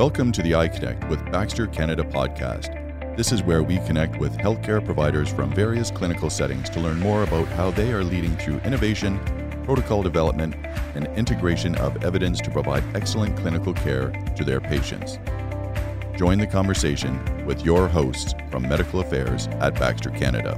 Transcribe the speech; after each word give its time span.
Welcome 0.00 0.32
to 0.32 0.42
the 0.42 0.52
iConnect 0.52 1.10
with 1.10 1.30
Baxter 1.30 1.66
Canada 1.66 2.02
podcast. 2.02 2.74
This 3.18 3.32
is 3.32 3.42
where 3.42 3.62
we 3.62 3.76
connect 3.80 4.16
with 4.16 4.34
healthcare 4.38 4.82
providers 4.82 5.30
from 5.30 5.52
various 5.52 5.90
clinical 5.90 6.30
settings 6.30 6.70
to 6.70 6.80
learn 6.80 6.98
more 6.98 7.22
about 7.22 7.46
how 7.48 7.70
they 7.70 7.92
are 7.92 8.02
leading 8.02 8.34
through 8.38 8.60
innovation, 8.60 9.20
protocol 9.62 10.02
development, 10.02 10.54
and 10.94 11.06
integration 11.18 11.74
of 11.74 12.02
evidence 12.02 12.40
to 12.40 12.50
provide 12.50 12.82
excellent 12.96 13.36
clinical 13.36 13.74
care 13.74 14.08
to 14.38 14.42
their 14.42 14.58
patients. 14.58 15.18
Join 16.16 16.38
the 16.38 16.46
conversation 16.46 17.44
with 17.44 17.62
your 17.62 17.86
hosts 17.86 18.32
from 18.50 18.62
Medical 18.62 19.00
Affairs 19.00 19.48
at 19.60 19.74
Baxter 19.74 20.08
Canada. 20.08 20.56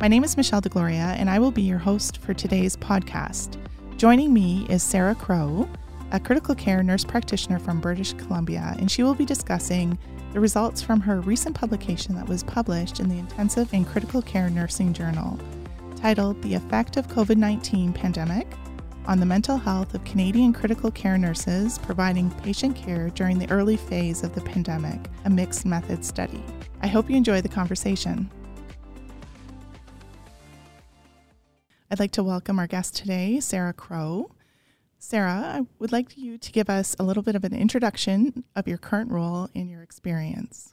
My 0.00 0.08
name 0.08 0.24
is 0.24 0.38
Michelle 0.38 0.62
DaGloria, 0.62 1.14
and 1.18 1.28
I 1.28 1.38
will 1.38 1.50
be 1.50 1.60
your 1.60 1.76
host 1.76 2.22
for 2.22 2.32
today's 2.32 2.74
podcast. 2.74 3.58
Joining 3.98 4.32
me 4.32 4.64
is 4.70 4.82
Sarah 4.82 5.14
Crowe, 5.14 5.68
a 6.10 6.18
critical 6.18 6.54
care 6.54 6.82
nurse 6.82 7.04
practitioner 7.04 7.58
from 7.58 7.82
British 7.82 8.14
Columbia, 8.14 8.74
and 8.78 8.90
she 8.90 9.02
will 9.02 9.14
be 9.14 9.26
discussing 9.26 9.98
the 10.32 10.40
results 10.40 10.80
from 10.80 11.00
her 11.00 11.20
recent 11.20 11.54
publication 11.54 12.14
that 12.14 12.26
was 12.26 12.42
published 12.42 12.98
in 12.98 13.10
the 13.10 13.18
Intensive 13.18 13.74
and 13.74 13.86
Critical 13.86 14.22
Care 14.22 14.48
Nursing 14.48 14.94
Journal, 14.94 15.38
titled 15.96 16.40
The 16.40 16.54
Effect 16.54 16.96
of 16.96 17.06
COVID 17.08 17.36
19 17.36 17.92
Pandemic 17.92 18.46
on 19.04 19.20
the 19.20 19.26
Mental 19.26 19.58
Health 19.58 19.92
of 19.92 20.02
Canadian 20.04 20.54
Critical 20.54 20.90
Care 20.90 21.18
Nurses 21.18 21.76
Providing 21.76 22.30
Patient 22.42 22.74
Care 22.74 23.10
During 23.10 23.38
the 23.38 23.50
Early 23.50 23.76
Phase 23.76 24.24
of 24.24 24.34
the 24.34 24.40
Pandemic, 24.40 25.10
a 25.26 25.30
Mixed 25.30 25.66
Method 25.66 26.06
Study. 26.06 26.42
I 26.80 26.86
hope 26.86 27.10
you 27.10 27.16
enjoy 27.16 27.42
the 27.42 27.50
conversation. 27.50 28.30
I'd 31.92 31.98
like 31.98 32.12
to 32.12 32.22
welcome 32.22 32.60
our 32.60 32.68
guest 32.68 32.94
today, 32.94 33.40
Sarah 33.40 33.72
Crowe. 33.72 34.30
Sarah, 35.00 35.56
I 35.56 35.66
would 35.80 35.90
like 35.90 36.16
you 36.16 36.38
to 36.38 36.52
give 36.52 36.70
us 36.70 36.94
a 37.00 37.02
little 37.02 37.24
bit 37.24 37.34
of 37.34 37.42
an 37.42 37.52
introduction 37.52 38.44
of 38.54 38.68
your 38.68 38.78
current 38.78 39.10
role 39.10 39.48
and 39.56 39.68
your 39.68 39.82
experience. 39.82 40.72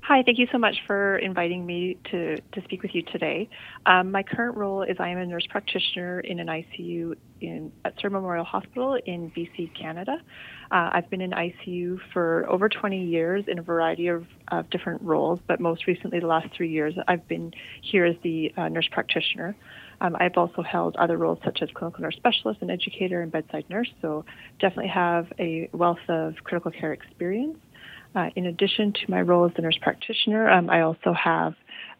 Hi, 0.00 0.24
thank 0.24 0.38
you 0.38 0.48
so 0.50 0.58
much 0.58 0.74
for 0.88 1.18
inviting 1.18 1.64
me 1.64 1.96
to, 2.10 2.36
to 2.36 2.62
speak 2.64 2.82
with 2.82 2.96
you 2.96 3.02
today. 3.04 3.48
Um, 3.86 4.10
my 4.10 4.24
current 4.24 4.56
role 4.56 4.82
is 4.82 4.96
I 4.98 5.08
am 5.10 5.18
a 5.18 5.24
nurse 5.24 5.46
practitioner 5.48 6.18
in 6.18 6.40
an 6.40 6.48
ICU 6.48 7.14
in, 7.40 7.70
at 7.84 7.94
Surrey 8.00 8.10
Memorial 8.10 8.44
Hospital 8.44 8.98
in 9.06 9.30
BC, 9.30 9.70
Canada. 9.80 10.16
Uh, 10.70 10.90
I've 10.92 11.10
been 11.10 11.20
in 11.20 11.30
ICU 11.30 11.98
for 12.12 12.46
over 12.48 12.68
20 12.68 13.04
years 13.04 13.44
in 13.48 13.58
a 13.58 13.62
variety 13.62 14.08
of, 14.08 14.26
of, 14.48 14.68
different 14.70 15.02
roles, 15.02 15.38
but 15.46 15.60
most 15.60 15.86
recently, 15.86 16.20
the 16.20 16.26
last 16.26 16.48
three 16.56 16.70
years, 16.70 16.94
I've 17.06 17.26
been 17.28 17.52
here 17.82 18.04
as 18.04 18.16
the 18.22 18.52
uh, 18.56 18.68
nurse 18.68 18.88
practitioner. 18.90 19.54
Um, 20.00 20.16
I've 20.18 20.36
also 20.36 20.62
held 20.62 20.96
other 20.96 21.16
roles 21.16 21.38
such 21.44 21.60
as 21.62 21.68
clinical 21.74 22.02
nurse 22.02 22.16
specialist 22.16 22.60
and 22.62 22.70
educator 22.70 23.22
and 23.22 23.30
bedside 23.30 23.64
nurse, 23.68 23.90
so 24.02 24.24
definitely 24.60 24.90
have 24.90 25.32
a 25.38 25.68
wealth 25.72 25.98
of 26.08 26.34
critical 26.44 26.70
care 26.70 26.92
experience. 26.92 27.58
Uh, 28.14 28.30
in 28.36 28.46
addition 28.46 28.92
to 28.92 29.10
my 29.10 29.20
role 29.20 29.44
as 29.44 29.52
the 29.56 29.62
nurse 29.62 29.78
practitioner, 29.80 30.48
um, 30.48 30.70
I 30.70 30.82
also 30.82 31.12
have 31.12 31.54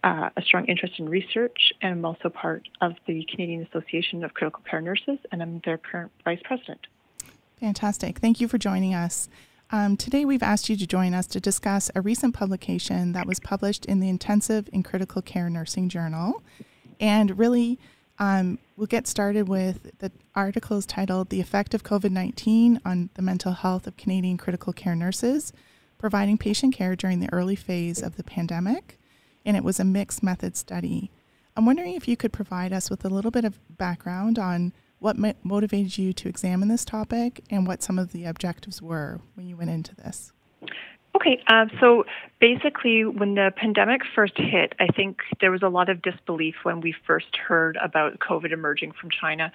uh, 0.04 0.30
a 0.36 0.42
strong 0.42 0.66
interest 0.66 0.94
in 0.98 1.08
research 1.08 1.72
and 1.82 1.92
I'm 1.92 2.04
also 2.04 2.28
part 2.28 2.68
of 2.80 2.92
the 3.06 3.26
Canadian 3.30 3.66
Association 3.66 4.22
of 4.22 4.32
Critical 4.32 4.62
Care 4.68 4.80
Nurses, 4.80 5.18
and 5.32 5.42
I'm 5.42 5.60
their 5.64 5.78
current 5.78 6.12
vice 6.24 6.40
president. 6.44 6.86
Fantastic. 7.60 8.18
Thank 8.18 8.40
you 8.40 8.48
for 8.48 8.58
joining 8.58 8.94
us. 8.94 9.28
Um, 9.70 9.96
today, 9.96 10.24
we've 10.24 10.42
asked 10.42 10.68
you 10.68 10.76
to 10.76 10.86
join 10.86 11.14
us 11.14 11.26
to 11.28 11.40
discuss 11.40 11.90
a 11.94 12.00
recent 12.00 12.34
publication 12.34 13.12
that 13.12 13.26
was 13.26 13.40
published 13.40 13.86
in 13.86 14.00
the 14.00 14.08
Intensive 14.08 14.68
and 14.72 14.84
Critical 14.84 15.22
Care 15.22 15.48
Nursing 15.48 15.88
Journal. 15.88 16.42
And 17.00 17.38
really, 17.38 17.78
um, 18.18 18.58
we'll 18.76 18.86
get 18.86 19.06
started 19.06 19.48
with 19.48 19.98
the 19.98 20.12
article 20.34 20.76
is 20.76 20.86
titled 20.86 21.30
The 21.30 21.40
Effect 21.40 21.74
of 21.74 21.82
COVID 21.82 22.10
19 22.10 22.80
on 22.84 23.10
the 23.14 23.22
Mental 23.22 23.52
Health 23.52 23.86
of 23.86 23.96
Canadian 23.96 24.36
Critical 24.36 24.72
Care 24.72 24.94
Nurses, 24.94 25.52
Providing 25.98 26.38
Patient 26.38 26.74
Care 26.74 26.94
During 26.94 27.20
the 27.20 27.32
Early 27.32 27.56
Phase 27.56 28.02
of 28.02 28.16
the 28.16 28.24
Pandemic. 28.24 28.98
And 29.44 29.56
it 29.56 29.64
was 29.64 29.80
a 29.80 29.84
mixed 29.84 30.22
method 30.22 30.56
study. 30.56 31.10
I'm 31.56 31.66
wondering 31.66 31.94
if 31.94 32.08
you 32.08 32.16
could 32.16 32.32
provide 32.32 32.72
us 32.72 32.90
with 32.90 33.04
a 33.04 33.08
little 33.08 33.30
bit 33.30 33.44
of 33.44 33.58
background 33.76 34.38
on 34.38 34.72
what 35.04 35.18
motivated 35.44 35.98
you 35.98 36.14
to 36.14 36.30
examine 36.30 36.68
this 36.68 36.82
topic 36.82 37.44
and 37.50 37.66
what 37.66 37.82
some 37.82 37.98
of 37.98 38.12
the 38.12 38.24
objectives 38.24 38.80
were 38.80 39.20
when 39.34 39.46
you 39.46 39.54
went 39.54 39.68
into 39.68 39.94
this. 39.94 40.32
Okay, 41.14 41.42
uh, 41.46 41.66
so 41.78 42.04
basically, 42.40 43.04
when 43.04 43.34
the 43.34 43.52
pandemic 43.54 44.00
first 44.14 44.32
hit, 44.36 44.72
I 44.80 44.86
think 44.86 45.18
there 45.42 45.50
was 45.50 45.62
a 45.62 45.68
lot 45.68 45.90
of 45.90 46.00
disbelief 46.00 46.54
when 46.62 46.80
we 46.80 46.94
first 47.06 47.36
heard 47.36 47.76
about 47.84 48.18
COVID 48.18 48.50
emerging 48.50 48.92
from 48.98 49.10
China. 49.10 49.52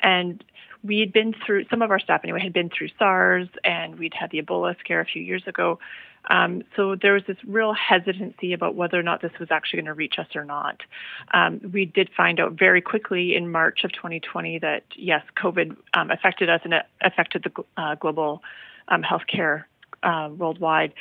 And 0.00 0.42
we 0.84 1.00
had 1.00 1.12
been 1.12 1.34
through, 1.44 1.64
some 1.68 1.82
of 1.82 1.90
our 1.90 1.98
staff 1.98 2.20
anyway, 2.22 2.40
had 2.40 2.52
been 2.52 2.70
through 2.70 2.88
SARS 2.96 3.48
and 3.64 3.98
we'd 3.98 4.14
had 4.14 4.30
the 4.30 4.40
Ebola 4.40 4.78
scare 4.78 5.00
a 5.00 5.04
few 5.04 5.20
years 5.20 5.42
ago. 5.48 5.80
Um, 6.30 6.62
so 6.76 6.94
there 6.94 7.14
was 7.14 7.22
this 7.26 7.36
real 7.46 7.72
hesitancy 7.72 8.52
about 8.52 8.74
whether 8.74 8.98
or 8.98 9.02
not 9.02 9.22
this 9.22 9.32
was 9.40 9.50
actually 9.50 9.78
going 9.78 9.86
to 9.86 9.94
reach 9.94 10.14
us 10.18 10.28
or 10.34 10.44
not. 10.44 10.80
Um, 11.32 11.60
we 11.72 11.84
did 11.84 12.10
find 12.16 12.38
out 12.40 12.52
very 12.52 12.80
quickly 12.80 13.34
in 13.34 13.50
March 13.50 13.84
of 13.84 13.92
2020 13.92 14.60
that 14.60 14.84
yes, 14.94 15.22
COVID 15.36 15.76
um, 15.94 16.10
affected 16.10 16.48
us 16.48 16.60
and 16.64 16.74
it 16.74 16.86
affected 17.00 17.44
the 17.44 17.64
uh, 17.76 17.94
global 17.96 18.42
um, 18.88 19.02
healthcare 19.02 19.64
uh, 20.02 20.30
worldwide. 20.36 20.94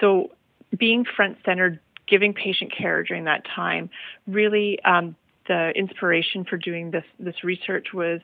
So 0.00 0.30
being 0.76 1.04
front 1.04 1.38
centered, 1.44 1.80
giving 2.06 2.32
patient 2.34 2.72
care 2.76 3.02
during 3.02 3.24
that 3.24 3.44
time, 3.44 3.90
really 4.26 4.82
um, 4.84 5.16
the 5.48 5.70
inspiration 5.70 6.44
for 6.44 6.56
doing 6.56 6.90
this 6.90 7.04
this 7.18 7.42
research 7.42 7.88
was 7.92 8.20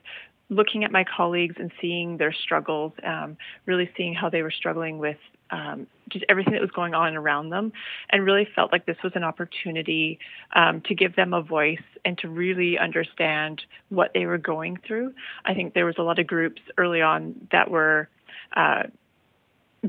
looking 0.54 0.84
at 0.84 0.92
my 0.92 1.04
colleagues 1.04 1.56
and 1.59 1.70
seeing 1.81 2.16
their 2.16 2.32
struggles, 2.32 2.92
um, 3.03 3.37
really 3.66 3.91
seeing 3.97 4.15
how 4.15 4.31
they 4.31 4.42
were 4.42 4.50
struggling 4.50 4.98
with 4.98 5.16
um, 5.50 5.87
just 6.09 6.25
everything 6.28 6.53
that 6.53 6.62
was 6.62 6.70
going 6.70 6.94
on 6.94 7.16
around 7.16 7.50
them, 7.50 7.72
and 8.10 8.25
really 8.25 8.47
felt 8.54 8.72
like 8.72 8.87
this 8.87 8.97
was 9.04 9.12
an 9.14 9.25
opportunity 9.25 10.19
um, 10.54 10.81
to 10.82 10.94
give 10.94 11.16
them 11.16 11.34
a 11.34 11.43
voice 11.43 11.82
and 12.04 12.19
to 12.19 12.28
really 12.28 12.78
understand 12.78 13.62
what 13.88 14.12
they 14.14 14.26
were 14.26 14.38
going 14.38 14.78
through. 14.87 15.12
I 15.44 15.54
think 15.54 15.75
there 15.75 15.87
was 15.87 15.97
a 15.98 16.03
lot 16.03 16.19
of 16.19 16.26
groups 16.26 16.62
early 16.78 17.03
on 17.03 17.48
that 17.53 17.70
were. 17.70 18.09
Uh, 18.56 18.84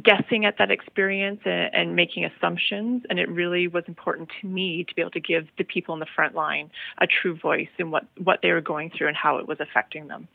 guessing 0.03 0.43
at 0.43 0.57
that 0.57 0.71
experience 0.71 1.39
and, 1.45 1.73
and, 1.73 1.95
making 1.95 2.25
assumptions. 2.25 3.03
And 3.09 3.17
it 3.17 3.29
really 3.29 3.69
was 3.69 3.85
important 3.87 4.29
to 4.41 4.47
me 4.47 4.83
to 4.83 4.93
be 4.93 5.01
able 5.01 5.11
to 5.11 5.21
give 5.21 5.47
the 5.57 5.63
people 5.63 5.93
in 5.93 6.01
the 6.01 6.07
front 6.15 6.35
line 6.35 6.69
a 6.97 7.07
true 7.07 7.37
voice 7.37 7.69
in 7.77 7.91
what, 7.91 8.05
what 8.17 8.39
they 8.41 8.51
were 8.51 8.59
going 8.59 8.91
through 8.91 9.07
and 9.07 9.15
how 9.15 9.37
it 9.37 9.47
was 9.47 9.59
affecting 9.61 10.07
them. 10.07 10.27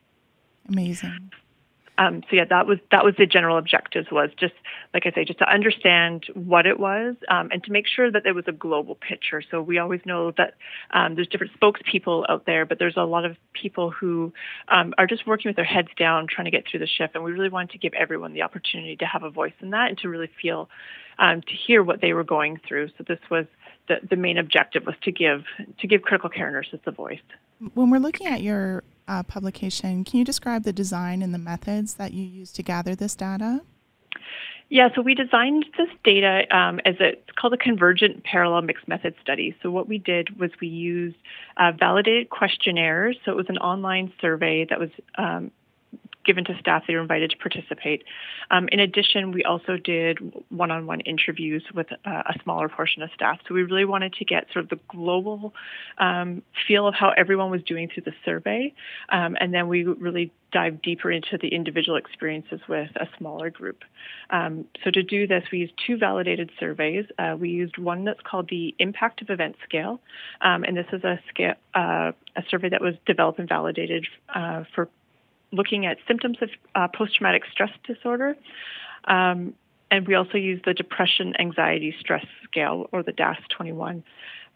Amazing. 0.71 1.31
Um, 2.01 2.23
so 2.31 2.37
yeah, 2.37 2.47
that 2.49 2.67
was 2.67 2.79
that 2.91 3.05
was 3.05 3.15
the 3.19 3.27
general 3.27 3.59
objectives 3.59 4.09
was 4.11 4.31
just 4.39 4.55
like 4.95 5.05
I 5.05 5.11
say, 5.11 5.27
just 5.27 5.39
to 5.41 5.53
understand 5.53 6.25
what 6.33 6.65
it 6.65 6.81
was 6.81 7.15
um, 7.29 7.51
and 7.53 7.63
to 7.65 7.71
make 7.71 7.87
sure 7.87 8.11
that 8.11 8.25
there 8.25 8.33
was 8.33 8.47
a 8.49 8.53
global 8.53 8.95
picture. 8.95 9.43
So 9.51 9.61
we 9.61 9.77
always 9.77 10.01
know 10.07 10.33
that 10.39 10.55
um, 10.93 11.15
there's 11.15 11.29
different 11.29 11.53
spokespeople 11.61 12.25
out 12.31 12.47
there, 12.47 12.65
but 12.65 12.79
there's 12.79 12.97
a 12.97 13.05
lot 13.05 13.27
of 13.27 13.37
people 13.53 13.91
who 13.91 14.33
um, 14.69 14.95
are 14.97 15.07
just 15.07 15.27
working 15.27 15.51
with 15.51 15.57
their 15.57 15.65
heads 15.67 15.89
down, 15.99 16.27
trying 16.27 16.47
to 16.47 16.51
get 16.51 16.65
through 16.67 16.81
the 16.81 16.87
shift. 16.87 17.15
And 17.15 17.23
we 17.23 17.33
really 17.33 17.51
wanted 17.51 17.73
to 17.73 17.79
give 17.79 17.93
everyone 17.93 18.33
the 18.33 18.43
opportunity 18.43 18.97
to 18.97 19.05
have 19.05 19.23
a 19.23 19.31
voice 19.31 19.53
in 19.61 19.71
that 19.71 19.91
and 19.91 19.99
to 19.99 20.09
really 20.09 20.31
feel 20.41 20.71
um, 21.19 21.43
to 21.43 21.53
hear 21.53 21.83
what 21.83 22.01
they 22.01 22.15
were 22.15 22.25
going 22.25 22.59
through. 22.67 22.89
So 22.97 23.05
this 23.07 23.21
was 23.31 23.45
the, 23.89 23.97
the 24.09 24.17
main 24.17 24.39
objective 24.39 24.87
was 24.87 24.95
to 25.03 25.13
give 25.13 25.45
to 25.81 25.87
give 25.87 26.01
critical 26.01 26.31
care 26.31 26.51
nurses 26.51 26.81
the 26.87 26.93
voice. 26.93 27.21
When 27.75 27.91
we're 27.91 27.99
looking 27.99 28.27
at 28.27 28.43
your 28.43 28.83
uh, 29.10 29.25
publication. 29.25 30.04
Can 30.04 30.21
you 30.21 30.25
describe 30.25 30.62
the 30.62 30.72
design 30.72 31.21
and 31.21 31.34
the 31.34 31.38
methods 31.38 31.94
that 31.94 32.15
you 32.15 32.25
use 32.25 32.53
to 32.53 32.62
gather 32.62 32.94
this 32.94 33.16
data? 33.16 33.62
Yeah, 34.68 34.89
so 34.95 35.03
we 35.03 35.16
designed 35.16 35.66
this 35.77 35.89
data 36.04 36.47
um, 36.57 36.78
as 36.84 36.95
a, 37.01 37.09
it's 37.09 37.33
called 37.36 37.53
a 37.53 37.57
convergent 37.57 38.22
parallel 38.22 38.62
mixed 38.62 38.86
method 38.86 39.16
study. 39.21 39.57
So 39.62 39.71
what 39.72 39.89
we 39.89 39.98
did 39.98 40.39
was 40.39 40.53
we 40.60 40.68
used 40.68 41.16
uh, 41.57 41.72
validated 41.77 42.30
questionnaires. 42.30 43.16
So 43.24 43.33
it 43.33 43.36
was 43.36 43.47
an 43.48 43.59
online 43.59 44.12
survey 44.21 44.66
that 44.71 44.78
was 44.78 44.91
um, 45.18 45.51
given 46.30 46.44
to 46.44 46.56
staff. 46.60 46.84
They 46.86 46.94
were 46.94 47.00
invited 47.00 47.30
to 47.30 47.36
participate. 47.38 48.04
Um, 48.53 48.68
in 48.71 48.78
addition, 48.78 49.32
we 49.32 49.42
also 49.42 49.77
did 49.77 50.18
one 50.48 50.71
on 50.71 50.86
one 50.86 51.00
interviews 51.00 51.65
with 51.74 51.88
a, 52.04 52.09
a, 52.09 52.34
smaller 52.44 52.68
portion 52.68 53.03
of 53.03 53.10
staff. 53.16 53.41
So 53.48 53.54
we 53.54 53.65
really 53.65 53.84
wanted 53.84 54.12
to 54.12 54.24
get 54.24 54.47
sort 54.53 54.65
of 54.65 54.68
the 54.71 54.78
global 54.88 55.53
um, 55.98 56.42
feel 56.68 56.86
of 56.86 56.94
how 56.94 57.12
everyone 57.16 57.50
was 57.50 57.65
doing 57.65 57.91
through 57.92 58.04
the 58.04 58.12
survey. 58.24 58.72
Um, 59.09 59.36
and 59.41 59.53
then 59.53 59.66
we 59.66 59.82
really 59.82 60.30
dive 60.53 60.80
deeper 60.82 61.10
into 61.10 61.36
the 61.36 61.48
individual 61.48 61.97
experiences 61.97 62.60
with 62.68 62.91
a 62.94 63.09
smaller 63.18 63.50
group. 63.50 63.82
Um, 64.30 64.66
so 64.84 64.92
to 64.92 65.03
do 65.03 65.27
this, 65.27 65.42
we 65.50 65.59
used 65.59 65.72
two 65.84 65.97
validated 65.97 66.50
surveys. 66.60 67.06
Uh, 67.18 67.36
we 67.38 67.50
used 67.50 67.77
one 67.77 68.04
that's 68.04 68.21
called 68.22 68.48
the 68.50 68.72
Impact 68.78 69.21
of 69.22 69.30
Event 69.30 69.56
Scale, 69.65 70.00
um, 70.42 70.62
and 70.62 70.77
this 70.77 70.86
is 70.92 71.03
a, 71.03 71.18
scale, 71.28 71.54
uh, 71.74 72.12
a 72.36 72.42
survey 72.48 72.68
that 72.68 72.80
was 72.80 72.94
developed 73.06 73.41
and 73.41 73.48
validated 73.48 74.06
uh, 74.34 74.62
for 74.74 74.88
looking 75.53 75.87
at 75.87 75.99
symptoms 76.07 76.39
of 76.41 76.51
uh, 76.75 76.89
post 76.89 77.17
traumatic 77.17 77.43
stress 77.51 77.71
disorder. 77.85 78.37
Um, 79.05 79.55
and 79.91 80.07
we 80.07 80.15
also 80.15 80.39
use 80.39 80.61
the 80.65 80.75
Depression 80.75 81.35
Anxiety 81.41 81.95
Stress 81.99 82.25
Scale, 82.45 82.89
or 82.93 83.03
the 83.03 83.13
DASS 83.13 83.39
21. 83.57 84.05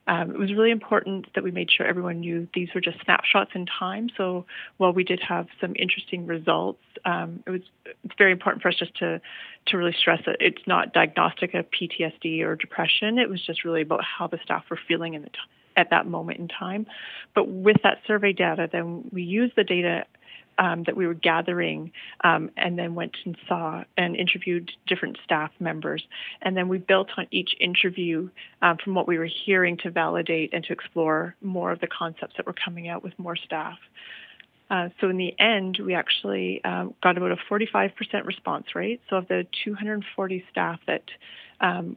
um, 0.06 0.30
it 0.30 0.38
was 0.38 0.52
really 0.52 0.70
important 0.70 1.26
that 1.34 1.42
we 1.42 1.50
made 1.50 1.70
sure 1.70 1.86
everyone 1.86 2.20
knew 2.20 2.46
these 2.54 2.68
were 2.74 2.80
just 2.80 2.98
snapshots 3.04 3.52
in 3.54 3.66
time. 3.66 4.10
So 4.16 4.44
while 4.76 4.92
we 4.92 5.02
did 5.02 5.20
have 5.20 5.46
some 5.60 5.74
interesting 5.76 6.26
results, 6.26 6.82
um, 7.04 7.42
it 7.46 7.50
was 7.50 7.62
it's 8.04 8.14
very 8.18 8.32
important 8.32 8.62
for 8.62 8.68
us 8.68 8.76
just 8.76 8.94
to 8.98 9.20
to 9.66 9.76
really 9.78 9.94
stress 9.98 10.20
that 10.26 10.36
it's 10.40 10.66
not 10.66 10.92
diagnostic 10.92 11.54
of 11.54 11.66
PTSD 11.70 12.42
or 12.42 12.54
depression. 12.54 13.18
It 13.18 13.30
was 13.30 13.44
just 13.44 13.64
really 13.64 13.82
about 13.82 14.04
how 14.04 14.26
the 14.26 14.38
staff 14.44 14.64
were 14.70 14.78
feeling 14.86 15.14
in 15.14 15.22
the 15.22 15.30
t- 15.30 15.38
at 15.76 15.90
that 15.90 16.06
moment 16.06 16.38
in 16.38 16.48
time. 16.48 16.86
But 17.34 17.48
with 17.48 17.78
that 17.82 17.98
survey 18.06 18.32
data, 18.32 18.68
then 18.70 19.08
we 19.10 19.22
used 19.22 19.56
the 19.56 19.64
data 19.64 20.04
um, 20.58 20.84
that 20.84 20.96
we 20.96 21.06
were 21.06 21.14
gathering 21.14 21.92
um, 22.22 22.50
and 22.56 22.78
then 22.78 22.94
went 22.94 23.16
and 23.24 23.36
saw 23.48 23.84
and 23.96 24.16
interviewed 24.16 24.70
different 24.86 25.18
staff 25.24 25.50
members. 25.60 26.04
And 26.42 26.56
then 26.56 26.68
we 26.68 26.78
built 26.78 27.10
on 27.16 27.26
each 27.30 27.54
interview 27.60 28.30
um, 28.62 28.78
from 28.82 28.94
what 28.94 29.08
we 29.08 29.18
were 29.18 29.28
hearing 29.44 29.76
to 29.78 29.90
validate 29.90 30.50
and 30.52 30.64
to 30.64 30.72
explore 30.72 31.34
more 31.40 31.72
of 31.72 31.80
the 31.80 31.86
concepts 31.86 32.34
that 32.36 32.46
were 32.46 32.54
coming 32.54 32.88
out 32.88 33.02
with 33.02 33.18
more 33.18 33.36
staff. 33.36 33.78
Uh, 34.70 34.88
so 35.00 35.08
in 35.08 35.18
the 35.18 35.38
end, 35.38 35.78
we 35.84 35.94
actually 35.94 36.64
um, 36.64 36.94
got 37.02 37.16
about 37.16 37.32
a 37.32 37.36
45% 37.50 37.92
response 38.24 38.74
rate. 38.74 39.00
So 39.10 39.16
of 39.16 39.28
the 39.28 39.46
240 39.64 40.44
staff 40.50 40.80
that 40.86 41.04
um, 41.60 41.96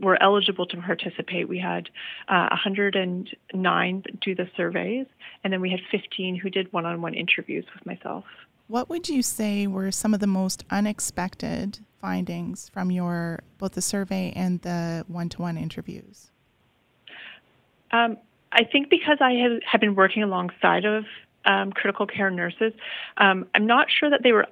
were 0.00 0.22
eligible 0.22 0.66
to 0.66 0.76
participate. 0.78 1.48
We 1.48 1.58
had 1.58 1.88
uh, 2.28 2.48
109 2.50 4.04
do 4.20 4.34
the 4.34 4.48
surveys, 4.56 5.06
and 5.42 5.52
then 5.52 5.60
we 5.60 5.70
had 5.70 5.80
15 5.90 6.36
who 6.36 6.50
did 6.50 6.72
one 6.72 6.86
on 6.86 7.02
one 7.02 7.14
interviews 7.14 7.64
with 7.74 7.84
myself. 7.86 8.24
What 8.66 8.88
would 8.88 9.08
you 9.08 9.22
say 9.22 9.66
were 9.66 9.90
some 9.90 10.14
of 10.14 10.20
the 10.20 10.26
most 10.26 10.64
unexpected 10.70 11.80
findings 12.00 12.68
from 12.70 12.90
your 12.90 13.40
both 13.58 13.72
the 13.72 13.82
survey 13.82 14.32
and 14.34 14.60
the 14.62 15.04
one 15.06 15.28
to 15.30 15.42
one 15.42 15.58
interviews? 15.58 16.30
Um, 17.90 18.16
I 18.52 18.64
think 18.64 18.88
because 18.88 19.18
I 19.20 19.32
have, 19.32 19.62
have 19.70 19.80
been 19.80 19.94
working 19.94 20.22
alongside 20.22 20.84
of 20.84 21.04
um, 21.44 21.72
critical 21.72 22.06
care 22.06 22.30
nurses, 22.30 22.72
um, 23.18 23.46
I'm 23.54 23.66
not 23.66 23.88
sure 23.90 24.08
that 24.08 24.22
they 24.22 24.32
were 24.32 24.46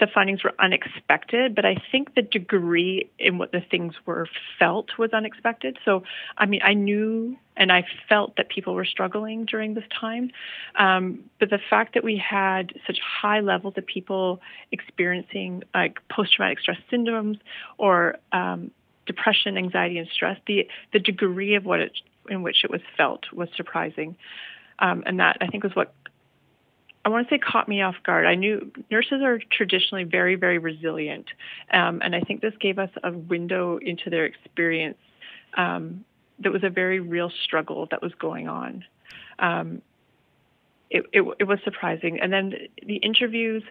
the 0.00 0.06
findings 0.12 0.42
were 0.42 0.52
unexpected, 0.58 1.54
but 1.54 1.64
I 1.64 1.76
think 1.92 2.14
the 2.14 2.22
degree 2.22 3.08
in 3.18 3.38
what 3.38 3.52
the 3.52 3.60
things 3.60 3.94
were 4.04 4.26
felt 4.58 4.98
was 4.98 5.12
unexpected. 5.12 5.78
So, 5.84 6.02
I 6.36 6.46
mean, 6.46 6.60
I 6.64 6.74
knew 6.74 7.36
and 7.56 7.70
I 7.70 7.84
felt 8.08 8.36
that 8.36 8.48
people 8.48 8.74
were 8.74 8.84
struggling 8.84 9.44
during 9.44 9.74
this 9.74 9.84
time. 10.00 10.30
Um, 10.76 11.24
but 11.38 11.50
the 11.50 11.60
fact 11.70 11.94
that 11.94 12.02
we 12.02 12.16
had 12.16 12.72
such 12.86 12.98
high 13.00 13.40
levels 13.40 13.74
of 13.76 13.86
people 13.86 14.40
experiencing 14.70 15.62
like 15.74 15.98
post 16.08 16.34
traumatic 16.34 16.60
stress 16.60 16.78
syndromes 16.90 17.38
or 17.78 18.16
um, 18.32 18.70
depression, 19.06 19.58
anxiety, 19.58 19.98
and 19.98 20.08
stress, 20.08 20.38
the, 20.46 20.66
the 20.92 20.98
degree 20.98 21.54
of 21.54 21.64
what 21.64 21.80
it, 21.80 21.92
in 22.28 22.42
which 22.42 22.64
it 22.64 22.70
was 22.70 22.80
felt 22.96 23.32
was 23.32 23.48
surprising. 23.56 24.16
Um, 24.78 25.02
and 25.06 25.20
that 25.20 25.36
I 25.40 25.46
think 25.46 25.62
was 25.62 25.76
what 25.76 25.94
I 27.04 27.08
want 27.08 27.28
to 27.28 27.34
say 27.34 27.38
caught 27.38 27.68
me 27.68 27.82
off 27.82 27.96
guard. 28.04 28.26
I 28.26 28.36
knew 28.36 28.70
nurses 28.90 29.22
are 29.22 29.40
traditionally 29.50 30.04
very, 30.04 30.36
very 30.36 30.58
resilient, 30.58 31.26
um, 31.72 32.00
and 32.02 32.14
I 32.14 32.20
think 32.20 32.40
this 32.40 32.54
gave 32.60 32.78
us 32.78 32.90
a 33.02 33.10
window 33.12 33.78
into 33.78 34.08
their 34.08 34.24
experience 34.24 34.98
um, 35.56 36.04
that 36.38 36.52
was 36.52 36.62
a 36.62 36.70
very 36.70 37.00
real 37.00 37.30
struggle 37.44 37.88
that 37.90 38.02
was 38.02 38.12
going 38.14 38.48
on. 38.48 38.84
Um, 39.38 39.82
it, 40.90 41.04
it, 41.12 41.24
it 41.40 41.44
was 41.44 41.58
surprising, 41.64 42.20
and 42.20 42.32
then 42.32 42.54
the 42.86 42.96
interviews. 42.96 43.62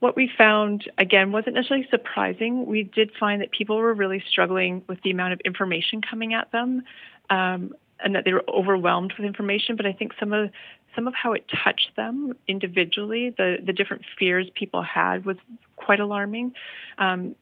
What 0.00 0.14
we 0.14 0.30
found 0.38 0.88
again 0.96 1.32
wasn't 1.32 1.56
necessarily 1.56 1.88
surprising. 1.90 2.66
We 2.66 2.84
did 2.84 3.10
find 3.18 3.42
that 3.42 3.50
people 3.50 3.76
were 3.78 3.92
really 3.92 4.22
struggling 4.30 4.84
with 4.86 5.02
the 5.02 5.10
amount 5.10 5.32
of 5.32 5.40
information 5.40 6.02
coming 6.02 6.34
at 6.34 6.52
them. 6.52 6.84
Um, 7.30 7.74
and 8.00 8.14
that 8.14 8.24
they 8.24 8.32
were 8.32 8.44
overwhelmed 8.48 9.12
with 9.18 9.26
information. 9.26 9.76
But 9.76 9.86
I 9.86 9.92
think 9.92 10.12
some 10.18 10.32
of 10.32 10.50
some 10.94 11.06
of 11.06 11.14
how 11.14 11.32
it 11.32 11.44
touched 11.64 11.90
them 11.96 12.34
individually, 12.46 13.34
the 13.36 13.58
the 13.64 13.72
different 13.72 14.02
fears 14.18 14.48
people 14.54 14.82
had 14.82 15.24
was 15.24 15.36
quite 15.76 16.00
alarming. 16.00 16.54
Um, 16.98 17.34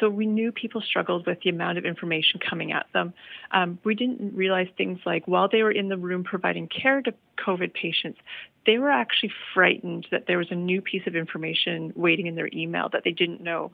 so 0.00 0.08
we 0.08 0.26
knew 0.26 0.50
people 0.50 0.80
struggled 0.80 1.26
with 1.26 1.40
the 1.42 1.50
amount 1.50 1.78
of 1.78 1.84
information 1.84 2.40
coming 2.40 2.72
at 2.72 2.86
them. 2.92 3.14
Um, 3.52 3.78
we 3.84 3.94
didn't 3.94 4.34
realize 4.34 4.66
things 4.76 4.98
like 5.06 5.26
while 5.28 5.48
they 5.48 5.62
were 5.62 5.70
in 5.70 5.88
the 5.88 5.96
room 5.96 6.24
providing 6.24 6.66
care 6.66 7.00
to 7.02 7.14
COVID 7.38 7.74
patients, 7.74 8.18
they 8.66 8.78
were 8.78 8.90
actually 8.90 9.32
frightened 9.52 10.08
that 10.10 10.26
there 10.26 10.38
was 10.38 10.48
a 10.50 10.56
new 10.56 10.80
piece 10.80 11.06
of 11.06 11.14
information 11.14 11.92
waiting 11.94 12.26
in 12.26 12.34
their 12.34 12.48
email 12.52 12.88
that 12.92 13.04
they 13.04 13.12
didn't 13.12 13.40
know, 13.40 13.70